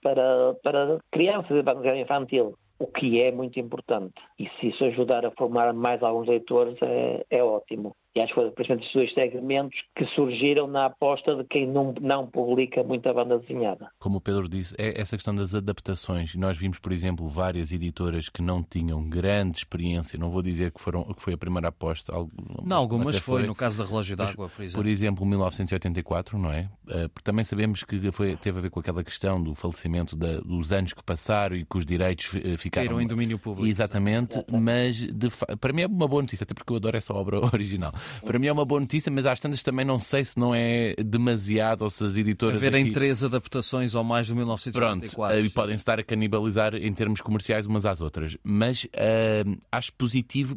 para, 0.00 0.54
para 0.62 0.98
crianças, 1.10 1.64
banda 1.64 1.80
desenhada 1.80 2.00
infantil. 2.00 2.56
O 2.78 2.86
que 2.86 3.20
é 3.20 3.32
muito 3.32 3.58
importante. 3.58 4.14
E 4.38 4.48
se 4.60 4.68
isso 4.68 4.84
ajudar 4.84 5.24
a 5.26 5.30
formar 5.32 5.72
mais 5.72 6.02
alguns 6.02 6.28
leitores, 6.28 6.76
é, 6.82 7.24
é 7.30 7.42
ótimo. 7.42 7.96
E 8.16 8.20
acho 8.20 8.32
que 8.32 8.40
foi 8.40 8.48
precisamente 8.52 8.82
esses 8.84 8.94
dois 8.94 9.12
segmentos 9.12 9.76
que 9.96 10.04
surgiram 10.14 10.68
na 10.68 10.86
aposta 10.86 11.34
de 11.34 11.42
quem 11.44 11.66
não, 11.66 11.92
não 12.00 12.24
publica 12.28 12.80
muita 12.84 13.12
banda 13.12 13.40
desenhada. 13.40 13.90
Como 13.98 14.18
o 14.18 14.20
Pedro 14.20 14.48
disse, 14.48 14.72
é 14.78 15.00
essa 15.00 15.16
questão 15.16 15.34
das 15.34 15.52
adaptações. 15.52 16.32
Nós 16.36 16.56
vimos, 16.56 16.78
por 16.78 16.92
exemplo, 16.92 17.28
várias 17.28 17.72
editoras 17.72 18.28
que 18.28 18.40
não 18.40 18.62
tinham 18.62 19.02
grande 19.08 19.58
experiência. 19.58 20.16
Não 20.16 20.30
vou 20.30 20.42
dizer 20.42 20.70
que, 20.70 20.80
foram, 20.80 21.02
que 21.12 21.20
foi 21.20 21.34
a 21.34 21.36
primeira 21.36 21.68
aposta. 21.70 22.14
Algo- 22.14 22.30
Não, 22.64 22.76
algumas 22.76 23.16
até 23.16 23.24
foi, 23.24 23.48
no 23.48 23.54
caso 23.54 23.78
da 23.82 23.84
Relógio 23.88 24.16
d'Água, 24.16 24.48
por 24.48 24.62
exemplo. 24.62 24.82
Por 24.84 24.88
exemplo, 24.88 25.26
1984, 25.26 26.38
não 26.38 26.52
é? 26.52 26.68
Eh, 26.88 27.08
Porque 27.08 27.24
também 27.24 27.44
sabemos 27.44 27.82
que 27.82 28.12
foi, 28.12 28.36
teve 28.36 28.58
a 28.58 28.62
ver 28.62 28.70
com 28.70 28.78
aquela 28.78 29.02
questão 29.02 29.42
do 29.42 29.56
falecimento 29.56 30.14
da- 30.14 30.38
dos 30.38 30.72
anos 30.72 30.92
que 30.92 31.02
passaram 31.02 31.56
e 31.56 31.64
que 31.64 31.76
os 31.76 31.84
direitos 31.84 32.32
eh, 32.36 32.56
ficaram. 32.56 32.86
Caíram 32.86 33.00
em 33.00 33.08
domínio 33.08 33.40
público. 33.40 33.66
Exatamente, 33.66 34.38
mas 34.48 34.98
de 34.98 35.28
para 35.60 35.72
mim 35.72 35.82
é 35.82 35.86
uma 35.88 36.06
boa 36.06 36.22
notícia, 36.22 36.44
até 36.44 36.54
porque 36.54 36.72
eu 36.72 36.76
adoro 36.76 36.96
essa 36.96 37.12
obra 37.12 37.40
original. 37.52 37.92
Para 38.24 38.38
mim 38.38 38.46
é 38.46 38.52
uma 38.52 38.64
boa 38.64 38.80
notícia, 38.80 39.10
mas 39.10 39.26
às 39.26 39.40
tantas 39.40 39.62
também 39.62 39.84
não 39.84 39.98
sei 39.98 40.24
se 40.24 40.38
não 40.38 40.54
é 40.54 40.94
demasiado 40.96 41.82
ou 41.82 41.90
se 41.90 42.04
as 42.04 42.16
editoras. 42.16 42.56
Haverem 42.56 42.84
aqui... 42.84 42.92
três 42.92 43.22
adaptações 43.22 43.94
ou 43.94 44.04
mais 44.04 44.28
do 44.28 44.34
Pronto, 44.34 44.44
1984. 44.44 45.38
eh, 45.38 45.46
e 45.46 45.50
podem 45.50 45.74
estar 45.74 45.98
a 45.98 46.02
canibalizar 46.02 46.74
em 46.74 46.92
termos 46.92 47.20
comerciais 47.20 47.66
umas 47.66 47.86
às 47.86 48.00
outras. 48.00 48.36
Mas 48.42 48.86
eh, 48.92 49.44
acho 49.70 49.92
positivo, 49.94 50.56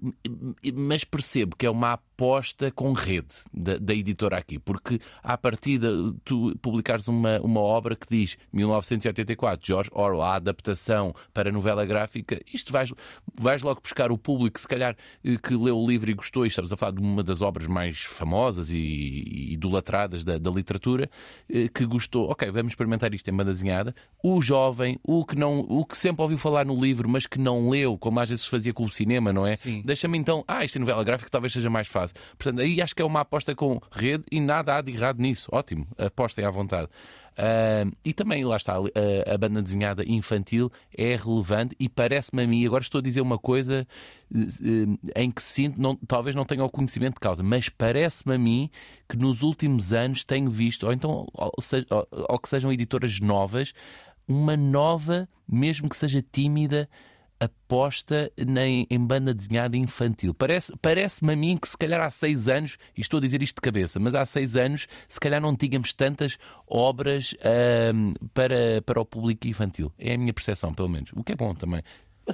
mas 0.76 1.04
percebo 1.04 1.56
que 1.56 1.66
é 1.66 1.70
uma 1.70 1.94
aposta 1.94 2.72
com 2.72 2.94
rede 2.94 3.36
da, 3.54 3.78
da 3.78 3.94
editora 3.94 4.38
aqui, 4.38 4.58
porque 4.58 5.00
à 5.22 5.38
partida 5.38 5.90
tu 6.24 6.58
publicares 6.62 7.08
uma, 7.08 7.40
uma 7.42 7.60
obra 7.60 7.96
que 7.96 8.08
diz 8.10 8.38
1984, 8.52 9.66
George 9.66 9.90
Orwell, 9.94 10.24
a 10.24 10.36
adaptação 10.36 11.14
para 11.32 11.52
novela 11.52 11.86
gráfica, 11.86 12.42
isto 12.52 12.74
vais, 12.74 12.92
vais 13.40 13.62
logo 13.62 13.82
buscar 13.82 14.12
o 14.12 14.18
público, 14.18 14.60
se 14.60 14.68
calhar, 14.68 14.96
eh, 15.24 15.38
que 15.38 15.56
leu 15.56 15.78
o 15.78 15.88
livro 15.88 16.10
e 16.10 16.14
gostou, 16.16 16.44
e 16.44 16.48
estamos 16.48 16.74
a 16.74 16.78
falar 16.78 16.94
de 16.94 17.02
uma 17.02 17.24
das 17.24 17.37
obras 17.42 17.68
mais 17.68 18.02
famosas 18.02 18.70
e, 18.70 19.54
idolatradas 19.54 20.24
da, 20.24 20.38
da 20.38 20.50
literatura, 20.50 21.10
eh, 21.50 21.68
que 21.68 21.86
gostou, 21.86 22.30
ok, 22.30 22.50
vamos 22.52 22.72
experimentar 22.72 23.14
isto 23.14 23.30
em 23.30 23.34
banda 23.34 23.52
desenhada. 23.52 23.94
O 24.24 24.42
jovem, 24.42 25.00
o 25.04 25.26
que, 25.26 25.36
não, 25.36 25.60
o 25.60 25.86
que 25.86 25.98
sempre 25.98 26.22
ouviu 26.22 26.38
falar 26.38 26.66
no 26.66 26.80
livro, 26.80 27.08
mas 27.10 27.26
que 27.26 27.40
não 27.40 27.70
leu, 27.70 27.98
como 27.98 28.20
às 28.20 28.30
vezes 28.30 28.46
se 28.46 28.50
fazia 28.50 28.74
com 28.74 28.86
o 28.86 28.90
cinema, 28.90 29.32
não 29.32 29.46
é? 29.46 29.56
Deixa-me 29.84 30.18
então, 30.18 30.44
ah, 30.48 30.64
isto 30.64 30.78
é 30.78 30.80
novela 30.80 31.04
gráfica, 31.04 31.30
talvez 31.30 31.54
seja 31.54 31.70
mais 31.70 31.88
fácil. 31.88 32.16
Portanto, 32.38 32.62
aí 32.62 32.82
acho 32.82 32.96
que 32.96 33.02
é 33.02 33.06
uma 33.06 33.22
aposta 33.22 33.56
com 33.56 33.80
rede 33.92 34.24
e 34.32 34.40
nada 34.40 34.76
há 34.76 34.82
de 34.82 34.92
errado 34.92 35.20
nisso. 35.20 35.50
Ótimo, 35.52 35.88
apostem 35.98 36.46
à 36.46 36.50
vontade. 36.50 36.90
Uh, 37.38 37.96
e 38.04 38.14
também, 38.14 38.44
lá 38.44 38.58
está, 38.58 38.74
a, 38.74 39.34
a, 39.34 39.38
banda 39.38 39.62
desenhada 39.62 40.04
infantil 40.04 40.72
é 40.92 41.16
relevante 41.16 41.76
e 41.80 41.88
parece-me 41.88 42.42
a 42.42 42.48
mim, 42.48 42.66
agora 42.66 42.82
estou 42.82 42.98
a 42.98 43.02
dizer 43.02 43.22
uma 43.22 43.38
coisa 43.38 43.88
uh, 44.34 45.00
em 45.16 45.30
que 45.30 45.44
sinto, 45.44 45.80
não, 45.80 45.96
talvez 45.96 46.36
não 46.36 46.44
tenha 46.44 46.64
o 46.64 46.70
conhecimento 46.70 47.14
de 47.14 47.20
causa, 47.20 47.44
mas 47.44 47.70
parece-me 47.70 48.34
a 48.34 48.40
mim 48.40 48.72
que 49.08 49.16
nos 49.16 49.44
últimos 49.44 49.94
anos 49.94 50.24
tenho 50.24 50.50
visto, 50.50 50.88
ou 50.88 50.94
então, 50.94 51.28
ou, 51.32 51.52
ou, 51.92 52.08
ou 52.28 52.40
que 52.40 52.50
sejam 52.50 52.72
editoras 52.72 53.20
novas, 53.20 53.72
uma 54.28 54.58
nova, 54.58 55.30
mesmo 55.48 55.88
que 55.88 55.96
seja 55.96 56.26
tímida, 56.32 56.90
aposta 57.40 58.32
em, 58.38 58.88
em, 58.90 59.00
banda 59.00 59.34
desenhada 59.34 59.78
infantil. 59.78 60.34
Parece-me 60.34 60.78
parece 60.82 61.24
a 61.24 61.36
mim 61.36 61.58
que 61.58 61.68
se 61.68 61.78
calhar 61.78 62.02
há 62.02 62.10
seis 62.10 62.48
anos, 62.48 62.78
e 62.98 63.02
estou 63.02 63.18
a 63.18 63.22
dizer 63.22 63.42
isto 63.42 63.56
de 63.56 63.62
cabeça, 63.62 64.00
mas 64.00 64.16
há 64.16 64.26
seis 64.26 64.56
anos 64.56 64.88
se 65.08 65.20
calhar 65.20 65.42
não 65.42 65.56
tínhamos 65.56 65.94
tantas 65.94 66.38
obras 66.68 67.36
para, 68.34 68.82
para 68.86 69.02
o 69.02 69.06
público 69.06 69.48
infantil. 69.48 69.92
É 69.98 70.14
a 70.14 70.18
minha 70.18 70.34
percepção, 70.34 70.74
pelo 70.74 70.90
menos. 70.90 71.12
O 71.14 71.24
que 71.24 71.34
é 71.34 71.36
bom 71.36 71.54
também. 71.54 71.82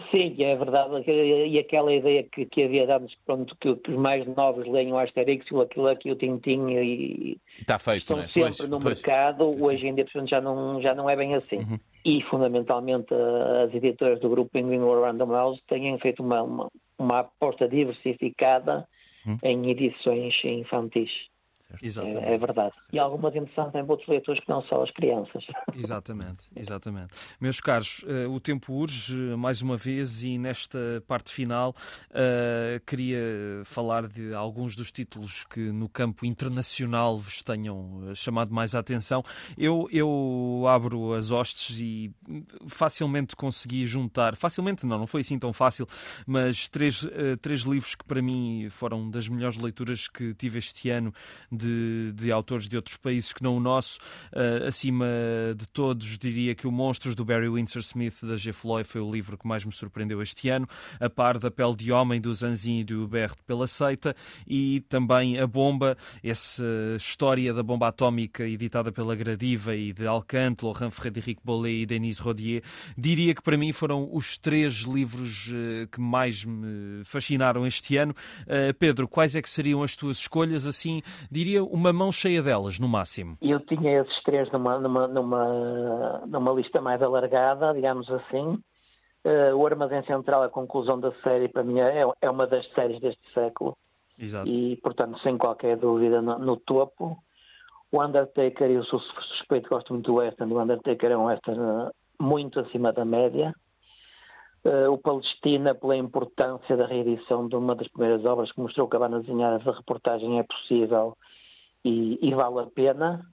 Sim, 0.09 0.35
é 0.39 0.55
verdade. 0.55 1.03
E 1.07 1.59
aquela 1.59 1.93
ideia 1.93 2.23
que, 2.23 2.45
que 2.47 2.63
havia 2.63 2.95
antes, 2.95 3.15
pronto, 3.25 3.55
que, 3.61 3.75
que, 3.75 3.91
os 3.91 3.97
mais 3.97 4.25
novos 4.35 4.67
leiam 4.67 4.93
o 4.93 4.97
Asterix, 4.97 5.49
o 5.51 5.61
aquilo 5.61 5.87
aqui, 5.87 6.11
o 6.11 6.15
Tintin 6.15 6.67
e, 6.71 7.37
está 7.59 7.77
feito, 7.77 8.01
estão 8.01 8.19
é? 8.19 8.27
sempre 8.27 8.57
pois, 8.57 8.69
no 8.69 8.79
pois. 8.79 8.95
mercado. 8.95 9.63
Hoje 9.63 9.85
em 9.85 9.93
dia, 9.93 10.03
portanto, 10.03 10.29
já 10.29 10.41
não, 10.41 10.81
já 10.81 10.95
não 10.95 11.07
é 11.07 11.15
bem 11.15 11.35
assim. 11.35 11.57
Uhum. 11.57 11.79
E, 12.05 12.21
fundamentalmente, 12.23 13.13
as 13.13 13.73
editoras 13.73 14.19
do 14.19 14.29
grupo 14.29 14.51
Penguin 14.51 14.79
Random 14.79 15.31
House 15.31 15.61
têm 15.67 15.97
feito 15.99 16.21
uma, 16.21 16.41
uma, 16.43 16.67
uma 16.97 17.19
aposta 17.19 17.67
diversificada 17.67 18.87
uhum. 19.25 19.37
em 19.41 19.69
edições 19.69 20.35
infantis. 20.43 21.11
É, 21.81 22.33
é, 22.33 22.37
verdade. 22.37 22.73
E 22.91 22.99
algumas 22.99 23.35
interessantes 23.35 23.71
também 23.73 23.85
para 23.85 23.93
outros 23.93 24.07
leitores 24.07 24.43
que 24.43 24.49
não 24.49 24.61
só 24.63 24.83
as 24.83 24.91
crianças. 24.91 25.45
Exatamente, 25.75 26.47
exatamente. 26.55 27.13
Meus 27.39 27.59
caros, 27.59 28.03
uh, 28.03 28.29
o 28.31 28.39
tempo 28.39 28.73
urge 28.73 29.15
mais 29.35 29.61
uma 29.61 29.75
vez 29.75 30.23
e 30.23 30.37
nesta 30.37 31.03
parte 31.07 31.31
final 31.31 31.75
uh, 32.11 32.79
queria 32.85 33.19
falar 33.65 34.07
de 34.07 34.33
alguns 34.33 34.75
dos 34.75 34.91
títulos 34.91 35.43
que 35.43 35.71
no 35.71 35.89
campo 35.89 36.25
internacional 36.25 37.17
vos 37.17 37.41
tenham 37.41 38.09
eh, 38.09 38.15
chamado 38.15 38.53
mais 38.53 38.75
a 38.75 38.79
atenção. 38.79 39.23
Eu, 39.57 39.87
eu 39.91 40.65
abro 40.67 41.13
as 41.13 41.31
hostes 41.31 41.79
e 41.79 42.11
facilmente 42.67 43.35
consegui 43.35 43.85
juntar, 43.85 44.35
facilmente 44.35 44.85
não, 44.85 44.99
não 44.99 45.07
foi 45.07 45.21
assim 45.21 45.39
tão 45.39 45.51
fácil, 45.51 45.87
mas 46.25 46.67
três, 46.67 47.03
uh, 47.03 47.37
três 47.41 47.61
livros 47.61 47.95
que 47.95 48.03
para 48.05 48.21
mim 48.21 48.67
foram 48.69 49.09
das 49.09 49.27
melhores 49.27 49.57
leituras 49.57 50.07
que 50.07 50.33
tive 50.33 50.59
este 50.59 50.89
ano 50.89 51.13
de, 51.51 51.62
de 52.13 52.31
autores 52.31 52.67
de 52.67 52.75
outros 52.75 52.97
países 52.97 53.33
que 53.33 53.43
não 53.43 53.57
o 53.57 53.59
nosso. 53.59 53.99
Uh, 54.31 54.67
acima 54.67 55.05
de 55.55 55.67
todos, 55.67 56.17
diria 56.17 56.55
que 56.55 56.67
o 56.67 56.71
Monstros 56.71 57.15
do 57.15 57.25
Barry 57.25 57.49
Windsor 57.49 57.81
Smith 57.81 58.23
da 58.23 58.35
G. 58.35 58.53
Floyd 58.53 58.87
foi 58.87 59.01
o 59.01 59.11
livro 59.11 59.37
que 59.37 59.47
mais 59.47 59.65
me 59.65 59.71
surpreendeu 59.71 60.21
este 60.21 60.49
ano, 60.49 60.67
a 60.99 61.09
par 61.09 61.37
da 61.37 61.51
Pele 61.51 61.75
de 61.75 61.91
Homem 61.91 62.19
do 62.19 62.33
Zanzin 62.33 62.79
e 62.79 62.83
do 62.83 63.03
Hubert 63.03 63.35
pela 63.45 63.67
Seita 63.67 64.15
e 64.47 64.83
também 64.89 65.39
A 65.39 65.47
Bomba, 65.47 65.97
essa 66.23 66.63
história 66.95 67.53
da 67.53 67.63
bomba 67.63 67.87
atómica 67.87 68.43
editada 68.47 68.91
pela 68.91 69.15
Gradiva 69.15 69.75
e 69.75 69.93
de 69.93 70.07
Alcante, 70.07 70.65
Laurent 70.65 70.91
Frédéric 70.91 71.41
Bollet 71.43 71.81
e 71.81 71.85
Denise 71.85 72.21
Rodier. 72.21 72.63
Diria 72.97 73.35
que 73.35 73.41
para 73.41 73.57
mim 73.57 73.71
foram 73.71 74.09
os 74.11 74.37
três 74.37 74.81
livros 74.81 75.49
uh, 75.49 75.87
que 75.91 75.99
mais 75.99 76.43
me 76.45 77.03
fascinaram 77.03 77.65
este 77.65 77.97
ano. 77.97 78.15
Uh, 78.41 78.73
Pedro, 78.77 79.07
quais 79.07 79.35
é 79.35 79.41
que 79.41 79.49
seriam 79.49 79.83
as 79.83 79.95
tuas 79.95 80.17
escolhas? 80.17 80.65
Assim, 80.65 81.01
diria 81.29 81.52
uma 81.61 81.93
mão 81.93 82.11
cheia 82.11 82.41
delas, 82.41 82.79
no 82.79 82.87
máximo. 82.87 83.37
Eu 83.41 83.59
tinha 83.59 84.01
esses 84.01 84.23
três 84.23 84.51
numa, 84.51 84.79
numa, 84.79 85.07
numa, 85.07 86.23
numa 86.25 86.51
lista 86.53 86.81
mais 86.81 87.01
alargada, 87.01 87.73
digamos 87.73 88.09
assim. 88.09 88.57
Uh, 89.25 89.55
o 89.55 89.65
Armazém 89.65 90.03
Central, 90.03 90.43
a 90.43 90.49
conclusão 90.49 90.99
da 90.99 91.11
série, 91.21 91.47
para 91.47 91.63
mim 91.63 91.79
é, 91.79 92.03
é 92.21 92.29
uma 92.29 92.45
das 92.45 92.67
séries 92.73 92.99
deste 92.99 93.21
século. 93.33 93.77
Exato. 94.17 94.49
E, 94.49 94.77
portanto, 94.77 95.19
sem 95.19 95.37
qualquer 95.37 95.77
dúvida, 95.77 96.21
no, 96.21 96.37
no 96.39 96.57
topo. 96.57 97.17
O 97.91 98.01
Undertaker, 98.01 98.69
eu 98.69 98.83
sou 98.83 98.99
suspeito, 98.99 99.69
gosto 99.69 99.93
muito 99.93 100.07
do 100.07 100.15
western. 100.15 100.51
O 100.53 100.59
Undertaker 100.59 101.11
é 101.11 101.17
um 101.17 101.25
western 101.25 101.61
eh, 101.61 101.91
muito 102.19 102.59
acima 102.59 102.91
da 102.91 103.05
média. 103.05 103.53
Uh, 104.65 104.91
o 104.91 104.97
Palestina, 104.97 105.75
pela 105.75 105.95
importância 105.95 106.75
da 106.75 106.87
reedição 106.87 107.47
de 107.47 107.55
uma 107.55 107.75
das 107.75 107.87
primeiras 107.89 108.23
obras 108.25 108.51
que 108.51 108.61
mostrou 108.61 108.87
que 108.87 108.95
a 108.95 108.99
banda 108.99 109.19
desenhada 109.19 109.59
da 109.59 109.71
reportagem 109.71 110.39
é 110.39 110.43
possível 110.43 111.17
e, 111.83 112.19
e, 112.21 112.33
vale 112.33 112.59
a 112.59 112.65
pena. 112.65 113.25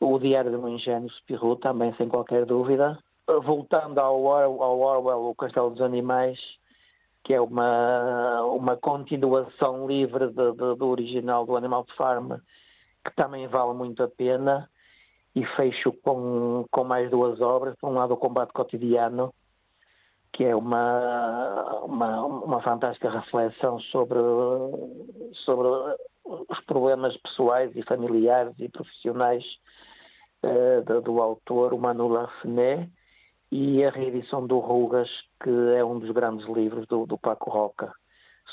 O 0.00 0.18
Diário 0.18 0.50
de 0.50 0.56
um 0.56 0.68
Ingênuo 0.68 1.10
Spirou, 1.10 1.56
também 1.56 1.94
sem 1.94 2.08
qualquer 2.08 2.44
dúvida. 2.44 2.98
Voltando 3.44 3.98
ao, 3.98 4.26
ao 4.28 4.80
Orwell, 4.80 5.30
O 5.30 5.34
Castelo 5.34 5.70
dos 5.70 5.80
Animais, 5.80 6.38
que 7.22 7.34
é 7.34 7.40
uma, 7.40 8.42
uma 8.44 8.76
continuação 8.76 9.86
livre 9.86 10.28
de, 10.28 10.52
de, 10.52 10.74
do 10.76 10.88
original 10.88 11.46
do 11.46 11.56
Animal 11.56 11.86
Farm, 11.96 12.32
que 13.04 13.14
também 13.14 13.46
vale 13.46 13.74
muito 13.74 14.02
a 14.02 14.08
pena. 14.08 14.68
E 15.34 15.46
fecho 15.56 15.92
com, 16.02 16.66
com 16.70 16.84
mais 16.84 17.10
duas 17.10 17.40
obras. 17.40 17.74
Por 17.80 17.88
um 17.88 17.94
lado, 17.94 18.12
O 18.12 18.18
Combate 18.18 18.52
Cotidiano, 18.52 19.32
que 20.32 20.44
é 20.44 20.54
uma, 20.54 21.80
uma, 21.84 22.24
uma 22.24 22.62
fantástica 22.62 23.10
reflexão 23.10 23.80
sobre, 23.80 24.18
sobre 25.32 25.68
os 26.24 26.60
problemas 26.66 27.16
pessoais 27.18 27.74
e 27.74 27.82
familiares 27.82 28.54
e 28.58 28.68
profissionais 28.68 29.44
uh, 30.44 31.00
do, 31.02 31.20
autor, 31.20 31.72
o 31.72 31.78
Manu 31.78 32.08
Larsenet, 32.08 32.90
e 33.50 33.84
a 33.84 33.90
reedição 33.90 34.46
do 34.46 34.58
Rugas, 34.58 35.10
que 35.42 35.50
é 35.76 35.84
um 35.84 35.98
dos 35.98 36.10
grandes 36.10 36.46
livros 36.46 36.86
do, 36.86 37.04
do 37.04 37.18
Paco 37.18 37.50
Roca, 37.50 37.92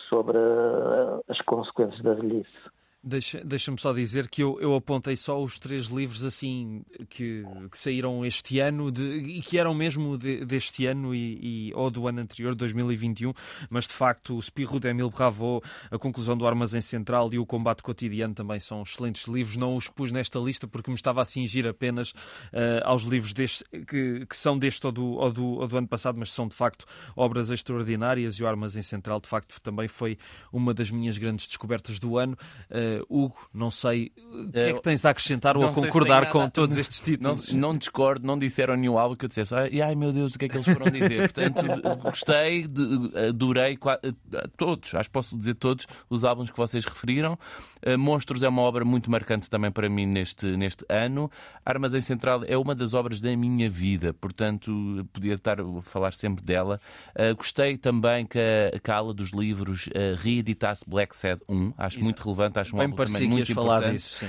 sobre 0.09 0.37
uh, 0.37 1.23
as 1.27 1.39
consequências 1.41 2.01
da 2.01 2.13
velhice. 2.13 2.69
Deixa-me 3.01 3.45
deixa 3.45 3.73
só 3.77 3.93
dizer 3.93 4.27
que 4.27 4.43
eu, 4.43 4.59
eu 4.59 4.75
apontei 4.75 5.15
só 5.15 5.41
os 5.41 5.57
três 5.57 5.85
livros 5.85 6.25
assim 6.25 6.83
que, 7.09 7.45
que 7.71 7.77
saíram 7.77 8.25
este 8.25 8.59
ano 8.59 8.91
de, 8.91 9.03
e 9.03 9.41
que 9.41 9.57
eram 9.57 9.73
mesmo 9.73 10.17
de, 10.17 10.43
deste 10.43 10.85
ano 10.85 11.15
e, 11.15 11.69
e, 11.69 11.73
ou 11.75 11.89
do 11.89 12.09
ano 12.09 12.19
anterior, 12.19 12.53
2021, 12.53 13.33
mas 13.69 13.87
de 13.87 13.93
facto 13.93 14.35
o 14.35 14.41
Spirro 14.41 14.81
de 14.81 14.89
Emile 14.89 15.09
Bravo, 15.09 15.63
a 15.89 15.97
conclusão 15.97 16.35
do 16.35 16.45
Armazém 16.45 16.81
Central 16.81 17.33
e 17.33 17.39
o 17.39 17.45
Combate 17.45 17.81
Cotidiano 17.81 18.33
também 18.33 18.59
são 18.59 18.81
excelentes 18.81 19.27
livros. 19.27 19.55
Não 19.55 19.77
os 19.77 19.87
pus 19.87 20.11
nesta 20.11 20.37
lista 20.37 20.67
porque 20.67 20.91
me 20.91 20.95
estava 20.95 21.21
a 21.21 21.25
cingir 21.25 21.65
apenas 21.65 22.09
uh, 22.11 22.83
aos 22.83 23.03
livros 23.03 23.33
deste, 23.33 23.63
que, 23.87 24.25
que 24.25 24.35
são 24.35 24.59
deste 24.59 24.85
ou 24.85 24.91
do, 24.91 25.05
ou, 25.05 25.31
do, 25.31 25.45
ou 25.45 25.67
do 25.69 25.77
ano 25.77 25.87
passado, 25.87 26.17
mas 26.19 26.33
são 26.33 26.49
de 26.49 26.55
facto 26.55 26.85
obras 27.15 27.49
extraordinárias 27.49 28.35
e 28.35 28.43
o 28.43 28.47
Armazém 28.47 28.81
Central 28.81 29.21
de 29.21 29.29
facto 29.29 29.61
também 29.61 29.87
foi 29.87 30.17
uma 30.51 30.73
das 30.73 30.91
minhas 30.91 31.17
grandes 31.17 31.47
descobertas 31.47 31.97
do 31.97 32.17
ano. 32.17 32.37
Uh, 32.69 32.88
Uh, 32.89 33.05
Hugo, 33.09 33.35
não 33.53 33.69
sei 33.69 34.11
o 34.17 34.51
que 34.51 34.59
é 34.59 34.73
que 34.73 34.81
tens 34.81 35.05
a 35.05 35.09
acrescentar 35.11 35.57
ou 35.57 35.65
a 35.65 35.73
concordar 35.73 36.29
com 36.31 36.49
todos 36.49 36.77
estes 36.77 37.01
títulos. 37.01 37.51
Não, 37.51 37.59
não, 37.59 37.77
discordo, 37.77 38.25
não 38.25 38.37
disseram 38.37 38.75
nenhum 38.75 38.97
álbum 38.97 39.15
que 39.15 39.25
eu 39.25 39.29
dissesse, 39.29 39.53
ai, 39.53 39.81
ai 39.81 39.95
meu 39.95 40.11
Deus, 40.11 40.35
o 40.35 40.39
que 40.39 40.45
é 40.45 40.49
que 40.49 40.57
eles 40.57 40.65
foram 40.65 40.91
dizer? 40.91 41.31
Portanto, 41.31 41.65
gostei, 42.03 42.65
adorei 43.27 43.77
todos, 44.57 44.95
acho 44.95 45.09
que 45.09 45.13
posso 45.13 45.37
dizer 45.37 45.55
todos 45.55 45.85
os 46.09 46.23
álbuns 46.23 46.49
que 46.49 46.57
vocês 46.57 46.85
referiram. 46.85 47.37
Uh, 47.85 47.97
Monstros 47.97 48.43
é 48.43 48.49
uma 48.49 48.61
obra 48.61 48.83
muito 48.83 49.09
marcante 49.11 49.49
também 49.49 49.71
para 49.71 49.89
mim 49.89 50.05
neste, 50.05 50.45
neste 50.57 50.85
ano. 50.89 51.29
Armazém 51.65 52.01
Central 52.01 52.41
é 52.45 52.57
uma 52.57 52.73
das 52.73 52.93
obras 52.93 53.21
da 53.21 53.35
minha 53.35 53.69
vida, 53.69 54.13
portanto, 54.13 55.07
podia 55.13 55.35
estar 55.35 55.59
a 55.59 55.81
falar 55.81 56.13
sempre 56.13 56.43
dela. 56.43 56.79
Uh, 57.15 57.35
gostei 57.35 57.77
também 57.77 58.25
que 58.25 58.39
a, 58.39 58.79
que 58.79 58.91
a 58.91 58.95
ala 58.95 59.13
dos 59.13 59.31
livros 59.31 59.89
reeditasse 60.21 60.83
Black 60.87 61.15
Sad 61.15 61.41
1, 61.47 61.73
acho 61.77 61.95
Exato. 61.97 62.03
muito 62.03 62.23
relevante, 62.23 62.59
acho 62.59 62.75
um 62.75 62.78
Bem 62.79 62.95
parecia 62.95 63.27
que 63.27 63.35
ias 63.35 63.49
falar 63.49 63.91
disso. 63.91 64.25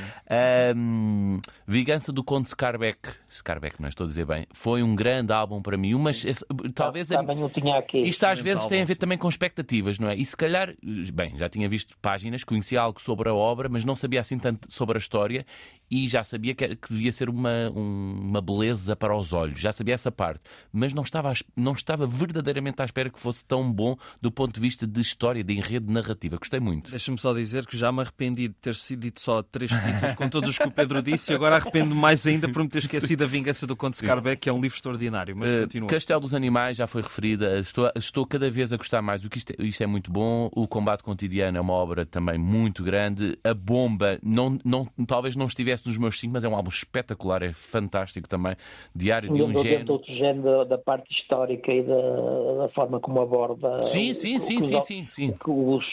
Um, 0.77 1.41
Vingança 1.67 2.13
do 2.13 2.23
Conde 2.23 2.51
Scarbeck, 2.51 3.11
Scarbeck, 3.31 3.81
não 3.81 3.89
estou 3.89 4.05
a 4.05 4.09
dizer 4.09 4.25
bem, 4.25 4.47
foi 4.53 4.83
um 4.83 4.95
grande 4.95 5.33
álbum 5.33 5.63
para 5.63 5.77
mim. 5.77 5.95
Mas 5.95 6.25
esse, 6.25 6.45
talvez. 6.75 7.09
Também 7.09 7.41
eu 7.41 7.49
tinha 7.51 7.79
aqui. 7.79 7.99
Isto 7.99 8.25
às 8.25 8.39
vezes 8.39 8.67
tem 8.67 8.83
a 8.83 8.85
ver 8.85 8.97
também 8.97 9.19
com 9.19 9.29
expectativas, 9.29 9.99
não 9.99 10.09
é? 10.09 10.17
E 10.17 10.25
se 10.25 10.37
calhar, 10.37 10.75
bem, 11.13 11.37
já 11.37 11.49
tinha 11.49 11.69
visto 11.69 11.97
páginas, 12.01 12.45
conhecia 12.45 12.81
algo 12.81 13.01
sobre 13.01 13.29
a 13.29 13.35
obra, 13.35 13.69
mas 13.69 13.85
não 13.85 13.97
sabia 13.97 14.21
assim 14.21 14.39
tanto 14.39 14.73
sobre 14.73 14.97
a 14.97 15.01
história 15.01 15.45
e 15.91 16.09
já 16.09 16.23
sabia 16.23 16.55
que, 16.55 16.77
que 16.77 16.89
devia 16.89 17.13
ser 17.13 17.29
uma, 17.29 17.69
uma 17.71 18.41
beleza 18.41 18.95
para 18.95 19.17
os 19.17 19.33
olhos, 19.33 19.61
já 19.61 19.73
sabia 19.73 19.95
essa 19.95 20.13
parte, 20.13 20.41
mas 20.73 20.93
não 20.93 21.03
estava, 21.03 21.33
não 21.57 21.73
estava 21.73 22.07
verdadeiramente 22.07 22.81
à 22.81 22.85
espera 22.85 23.11
que 23.11 23.19
fosse 23.19 23.45
tão 23.45 23.71
bom 23.71 23.97
do 24.23 24.31
ponto 24.31 24.55
de 24.55 24.61
vista 24.61 24.87
de 24.87 25.01
história, 25.01 25.43
de 25.43 25.53
enredo, 25.53 25.87
de 25.87 25.93
narrativa. 25.93 26.37
Gostei 26.37 26.61
muito. 26.61 26.91
Deixa-me 26.91 27.19
só 27.19 27.35
dizer 27.35 27.67
que 27.67 27.77
já 27.77 27.91
me 27.91 28.01
arrependi 28.01 28.40
arrependido 28.41 28.55
de 28.55 28.61
ter 28.61 28.75
sido 28.75 29.01
dito 29.01 29.21
só 29.21 29.43
três 29.43 29.71
títulos 29.71 30.15
com 30.15 30.29
todos 30.29 30.51
os 30.51 30.59
que 30.59 30.67
o 30.67 30.71
Pedro 30.71 31.03
disse 31.03 31.33
e 31.33 31.35
agora 31.35 31.57
arrependo 31.57 31.95
mais 31.95 32.27
ainda 32.27 32.49
por 32.49 32.63
me 32.63 32.69
ter 32.69 32.79
esquecido 32.79 33.25
a 33.25 33.27
vingança 33.27 33.67
do 33.67 33.77
Conde 33.77 33.97
Scarbeck, 33.97 34.41
que 34.41 34.49
é 34.49 34.53
um 34.53 34.61
livro 34.61 34.77
extraordinário. 34.77 35.37
Mas 35.37 35.51
uh, 35.51 35.61
continua. 35.63 35.89
Castelo 35.89 36.21
dos 36.21 36.35
Animais 36.35 36.77
já 36.77 36.87
foi 36.87 37.03
referida. 37.03 37.59
Estou, 37.59 37.91
estou 37.95 38.27
cada 38.27 38.51
vez 38.51 38.73
a 38.73 38.77
gostar 38.77 39.03
mais. 39.03 39.25
O 39.25 39.29
que 39.31 39.39
isto, 39.39 39.53
é, 39.53 39.63
isto 39.63 39.83
é 39.83 39.87
muito 39.87 40.11
bom. 40.11 40.49
O 40.53 40.67
Combate 40.67 41.03
Cotidiano 41.03 41.59
é 41.59 41.61
uma 41.61 41.73
obra 41.73 42.07
também 42.07 42.39
muito 42.39 42.83
grande. 42.83 43.39
A 43.45 43.53
Bomba 43.53 44.19
não, 44.23 44.59
não, 44.65 44.87
talvez 45.07 45.37
não 45.37 45.47
estivesse 45.47 45.87
nos 45.87 45.99
meus 45.99 46.19
cinco, 46.19 46.33
mas 46.33 46.45
é 46.45 46.49
um 46.49 46.55
álbum 46.55 46.71
espetacular, 46.71 47.43
é 47.43 47.53
fantástico 47.53 48.29
também. 48.29 48.57
Diário 48.95 49.33
de 49.33 49.43
um 49.43 49.63
gênio. 49.63 49.93
outro 49.93 50.13
género 50.15 50.43
da, 50.43 50.65
da, 50.65 50.79
parte 50.79 51.13
histórica 51.13 51.73
e 51.73 51.83
da, 51.83 52.63
da 52.63 52.69
forma 52.71 53.01
como 53.01 53.21
aborda. 53.21 53.83
Sim, 53.83 54.15
sim, 54.15 54.39
sim, 54.39 54.61
sim, 54.61 54.81
sim, 54.81 55.07
sim. 55.09 55.35
Os, 55.47 55.85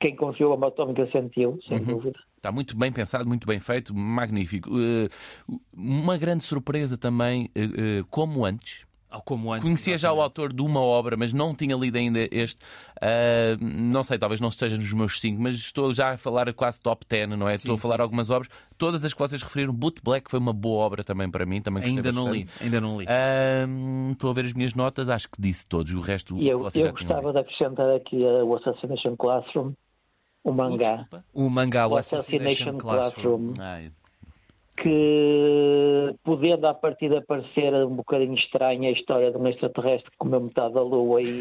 quem 0.00 0.14
confiou 0.14 0.52
a 0.52 0.56
bomba 0.56 0.68
atómica 0.68 1.08
sentiu, 1.10 1.58
sem 1.66 1.78
uhum. 1.78 1.87
Dúvida. 1.94 2.18
Está 2.36 2.52
muito 2.52 2.76
bem 2.76 2.92
pensado, 2.92 3.26
muito 3.26 3.46
bem 3.46 3.58
feito, 3.58 3.94
magnífico. 3.94 4.70
Uh, 4.70 5.60
uma 5.72 6.16
grande 6.16 6.44
surpresa 6.44 6.96
também, 6.96 7.50
uh, 7.56 8.00
uh, 8.00 8.06
como 8.08 8.44
antes, 8.44 8.86
como 9.24 9.52
antes, 9.52 9.62
Conhecia 9.64 9.94
exatamente. 9.94 10.00
já 10.00 10.12
o 10.12 10.22
autor 10.22 10.52
de 10.52 10.60
uma 10.60 10.80
obra, 10.80 11.16
mas 11.16 11.32
não 11.32 11.54
tinha 11.54 11.74
lido 11.74 11.96
ainda 11.96 12.28
este. 12.30 12.60
Uh, 12.96 13.56
não 13.60 14.04
sei, 14.04 14.18
talvez 14.18 14.40
não 14.40 14.48
esteja 14.48 14.76
nos 14.76 14.92
meus 14.92 15.18
cinco, 15.18 15.40
mas 15.40 15.56
estou 15.56 15.94
já 15.94 16.12
a 16.12 16.18
falar 16.18 16.52
quase 16.52 16.78
top 16.80 17.06
10, 17.08 17.30
não 17.30 17.48
é? 17.48 17.52
Sim, 17.52 17.62
estou 17.62 17.76
a 17.76 17.78
falar 17.78 17.96
sim, 17.96 18.02
algumas 18.02 18.26
sim. 18.26 18.34
obras. 18.34 18.50
Todas 18.76 19.04
as 19.04 19.14
que 19.14 19.18
vocês 19.18 19.42
referiram, 19.42 19.72
Boot 19.72 20.02
Black 20.02 20.30
foi 20.30 20.38
uma 20.38 20.52
boa 20.52 20.84
obra 20.84 21.02
também 21.02 21.30
para 21.30 21.46
mim. 21.46 21.62
Também 21.62 21.84
ainda 21.84 22.12
não 22.12 22.30
li, 22.30 22.46
ainda 22.60 22.80
não 22.80 23.00
li. 23.00 23.06
Uh, 23.06 24.12
estou 24.12 24.30
a 24.30 24.34
ver 24.34 24.44
as 24.44 24.52
minhas 24.52 24.74
notas, 24.74 25.08
acho 25.08 25.28
que 25.30 25.40
disse 25.40 25.66
todos. 25.66 25.92
O 25.94 26.00
resto 26.00 26.36
e 26.36 26.48
eu, 26.48 26.58
vocês 26.58 26.84
eu 26.84 26.90
já 26.90 26.92
gostava 26.92 27.32
de 27.32 27.38
acrescentar 27.38 27.90
aqui 27.94 28.18
o 28.22 28.54
Assassination 28.56 29.16
Classroom, 29.16 29.72
o 30.44 30.52
mangá. 30.52 31.06
O, 31.32 31.44
o 31.46 31.50
mangá, 31.50 31.86
o, 31.86 31.92
o 31.92 31.96
Assassination, 31.96 32.46
Assassination 32.46 32.78
Classroom. 32.78 33.52
Classroom. 33.52 33.54
Ah, 33.60 33.98
que 34.80 36.14
podendo 36.22 36.66
à 36.66 36.74
partida 36.74 37.22
parecer 37.26 37.74
um 37.74 37.96
bocadinho 37.96 38.34
estranha 38.34 38.88
a 38.88 38.92
história 38.92 39.30
de 39.30 39.36
um 39.36 39.46
extraterrestre 39.48 40.10
que 40.10 40.16
comeu 40.16 40.40
metade 40.40 40.74
da 40.74 40.82
Lua 40.82 41.20
e, 41.20 41.40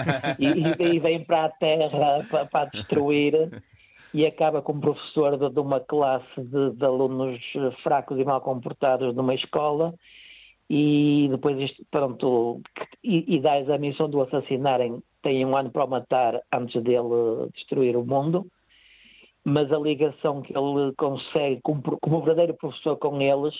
e, 0.38 0.96
e, 0.96 0.98
vem 0.98 1.22
para 1.22 1.44
a 1.44 1.48
Terra 1.50 2.24
para, 2.30 2.46
para 2.46 2.70
destruir 2.70 3.62
e 4.14 4.24
acaba 4.24 4.62
como 4.62 4.80
professor 4.80 5.36
de, 5.36 5.50
de 5.50 5.60
uma 5.60 5.80
classe 5.80 6.24
de, 6.38 6.70
de, 6.72 6.84
alunos 6.84 7.40
fracos 7.82 8.18
e 8.18 8.24
mal 8.24 8.40
comportados 8.40 9.14
numa 9.14 9.34
escola 9.34 9.94
e 10.70 11.28
depois 11.30 11.58
isto, 11.58 11.84
pronto, 11.90 12.60
e, 13.02 13.36
e 13.36 13.40
dá-lhes 13.40 13.70
a 13.70 13.78
missão 13.78 14.08
de 14.08 14.16
o 14.16 14.22
assassinarem, 14.22 15.02
tem 15.22 15.44
um 15.44 15.56
ano 15.56 15.70
para 15.70 15.84
o 15.84 15.88
matar 15.88 16.40
antes 16.52 16.82
dele 16.82 17.48
destruir 17.54 17.96
o 17.96 18.04
mundo 18.04 18.46
mas 19.44 19.72
a 19.72 19.78
ligação 19.78 20.42
que 20.42 20.52
ele 20.56 20.92
consegue 20.96 21.60
como, 21.62 21.82
como 22.00 22.20
verdadeiro 22.20 22.54
professor 22.54 22.96
com 22.96 23.20
eles 23.20 23.54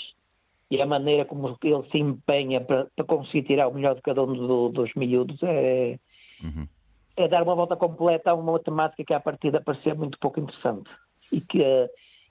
e 0.71 0.81
a 0.83 0.87
maneira 0.87 1.25
como 1.25 1.57
ele 1.63 1.91
se 1.91 1.99
empenha 1.99 2.61
para, 2.61 2.87
para 2.95 3.05
conseguir 3.05 3.43
tirar 3.45 3.69
o 3.69 3.75
melhor 3.75 3.95
de 3.95 4.03
cada 4.03 4.23
um 4.23 4.33
do, 4.35 4.69
dos 4.69 4.93
miúdos 4.95 5.43
é, 5.43 5.99
uhum. 6.43 6.69
é 7.17 7.29
dar 7.29 7.43
uma 7.43 7.55
volta 7.55 7.75
completa 7.75 8.31
a 8.31 8.35
uma 8.35 8.59
temática 8.59 9.05
que 9.05 9.15
à 9.15 9.21
partida 9.21 9.61
parecia 9.61 9.95
muito 9.95 10.19
pouco 10.19 10.41
interessante 10.41 10.91
e 11.33 11.41
que 11.41 11.63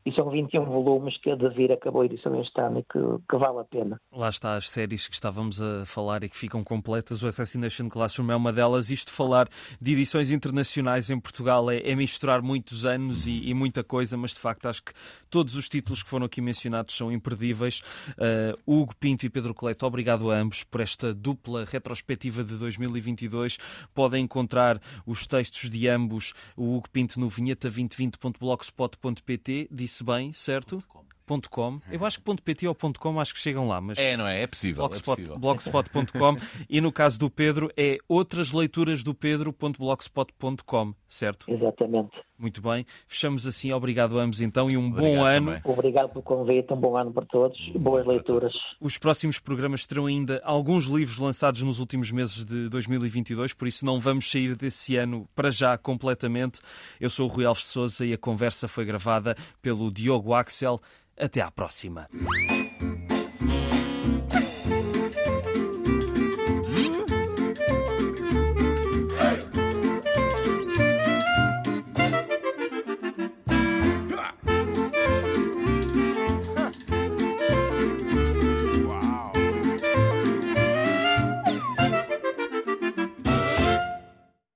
e 0.08 0.13
são 0.13 0.30
21 0.30 0.63
volumes 0.63 1.17
que 1.17 1.30
a 1.30 1.36
Devir 1.36 1.70
acabou 1.70 2.02
a 2.02 2.06
edição 2.06 2.39
este 2.39 2.62
ano 2.62 2.80
e 2.80 2.84
que, 2.84 2.98
que, 3.30 3.38
vale 3.38 3.60
a 3.60 3.65
pena. 3.65 4.00
Lá 4.10 4.30
está 4.30 4.56
as 4.56 4.70
séries 4.70 5.06
que 5.06 5.13
estávamos 5.13 5.62
a 5.62 5.84
falar 5.84 6.24
e 6.24 6.30
que 6.30 6.38
ficam 6.38 6.63
completas. 6.63 7.22
O 7.24 7.28
Assassination 7.28 7.89
Classroom 7.89 8.32
é 8.32 8.36
uma 8.38 8.54
delas. 8.54 8.89
Isto 8.89 9.08
de 9.08 9.12
falar 9.12 9.50
de 9.82 9.91
edições 9.91 10.32
internacionais 10.32 11.10
em 11.10 11.20
Portugal 11.20 11.70
é, 11.70 11.80
é 11.80 11.93
misturar 11.93 12.41
muitos 12.41 12.86
anos 12.86 13.28
e, 13.28 13.50
e, 13.50 13.54
muita 13.54 13.84
coisa, 13.84 14.15
mas 14.15 14.34
de 14.34 14.39
facto 14.39 14.70
acho 14.70 14.82
que 14.82 14.93
todos 15.30 15.56
os 15.56 15.67
títulos 15.67 16.02
que 16.02 16.10
foram 16.10 16.28
aqui 16.28 16.39
mencionados 16.39 16.96
são 16.96 17.12
imperdíveis. 17.12 17.82
Uh, 18.12 18.58
Hugo 18.65 18.96
Pinto 18.96 19.26
e 19.26 19.30
Pedro 19.30 19.54
Coleto, 19.54 19.86
obrigado 19.86 20.32
a 20.32 20.39
ambos 20.39 20.63
por 20.63 20.80
esta 20.80 21.13
dupla 21.13 21.65
retrospectiva 21.65 22.46
de 22.46 22.56
2022. 22.56 23.58
Podem 23.93 24.24
encontrar 24.24 24.80
os 25.06 25.28
textos 25.28 25.70
de 25.70 25.86
ambos, 25.89 26.34
o 26.56 26.78
Hugo 26.78 26.89
Pinto 26.89 27.20
no 27.20 27.28
vinheta2020.blogspot.pt. 27.28 29.67
Disse 29.70 29.97
disse 29.98 30.04
bem, 30.04 30.32
certo? 30.32 30.84
Ponto 30.94 31.17
.com. 31.28 31.80
Eu 31.92 32.06
acho 32.06 32.18
que 32.18 32.24
ponto 32.24 32.42
.pt 32.42 32.68
ou 32.68 32.76
.com 32.76 33.20
acho 33.20 33.34
que 33.34 33.40
chegam 33.40 33.68
lá, 33.68 33.82
mas 33.82 33.98
é, 33.98 34.16
não 34.16 34.28
é? 34.28 34.44
É 34.44 34.48
possível. 34.48 34.88
Blogspot, 34.88 35.22
é 35.22 35.38
blogspot.com 35.38 36.38
e 36.70 36.80
no 36.80 36.92
caso 36.92 37.20
do 37.20 37.30
Pedro 37.30 37.70
é 37.76 37.98
outras 38.08 38.52
leituras 38.52 39.04
do 39.04 39.13
Pedro.blogspot.com, 39.13 40.94
certo? 41.08 41.52
Exatamente. 41.52 42.28
Muito 42.38 42.62
bem. 42.62 42.86
Fechamos 43.08 43.48
assim. 43.48 43.74
Obrigado 43.74 44.20
a 44.20 44.24
ambos 44.24 44.42
então 44.42 44.70
e 44.70 44.78
um 44.78 44.88
Obrigado 44.90 45.16
bom 45.16 45.26
ano. 45.26 45.46
Também. 45.48 45.62
Obrigado 45.66 46.10
pelo 46.10 46.24
convite, 46.24 46.72
um 46.72 46.78
bom 46.78 46.96
ano 46.96 47.12
para 47.12 47.26
todos 47.26 47.58
e 47.74 47.78
boas 47.78 48.06
leituras. 48.06 48.54
Os 48.80 48.98
próximos 48.98 49.40
programas 49.40 49.88
terão 49.88 50.06
ainda 50.06 50.40
alguns 50.44 50.86
livros 50.86 51.18
lançados 51.18 51.62
nos 51.63 51.80
últimos 51.80 52.12
meses 52.12 52.46
de 52.46 52.70
2022, 52.70 53.54
por 53.54 53.68
isso 53.68 53.86
não 53.86 54.00
vamos 54.00 54.30
sair 54.30 54.56
desse 54.56 54.96
ano 54.96 55.28
para 55.36 55.50
já 55.50 55.78
completamente. 55.78 56.62
Eu 57.02 57.10
sou 57.10 57.28
o 57.28 57.32
Rui 57.32 57.46
Alves 57.46 57.63
de 57.63 57.70
Souza 57.70 58.06
e 58.06 58.13
a 58.13 58.18
conversa 58.18 58.68
foi 58.68 58.86
gravada 58.86 59.36
pelo 59.62 59.92
Diogo 59.92 60.34
Axel. 60.34 60.80
Até 61.20 61.42
à 61.42 61.50
próxima. 61.50 62.08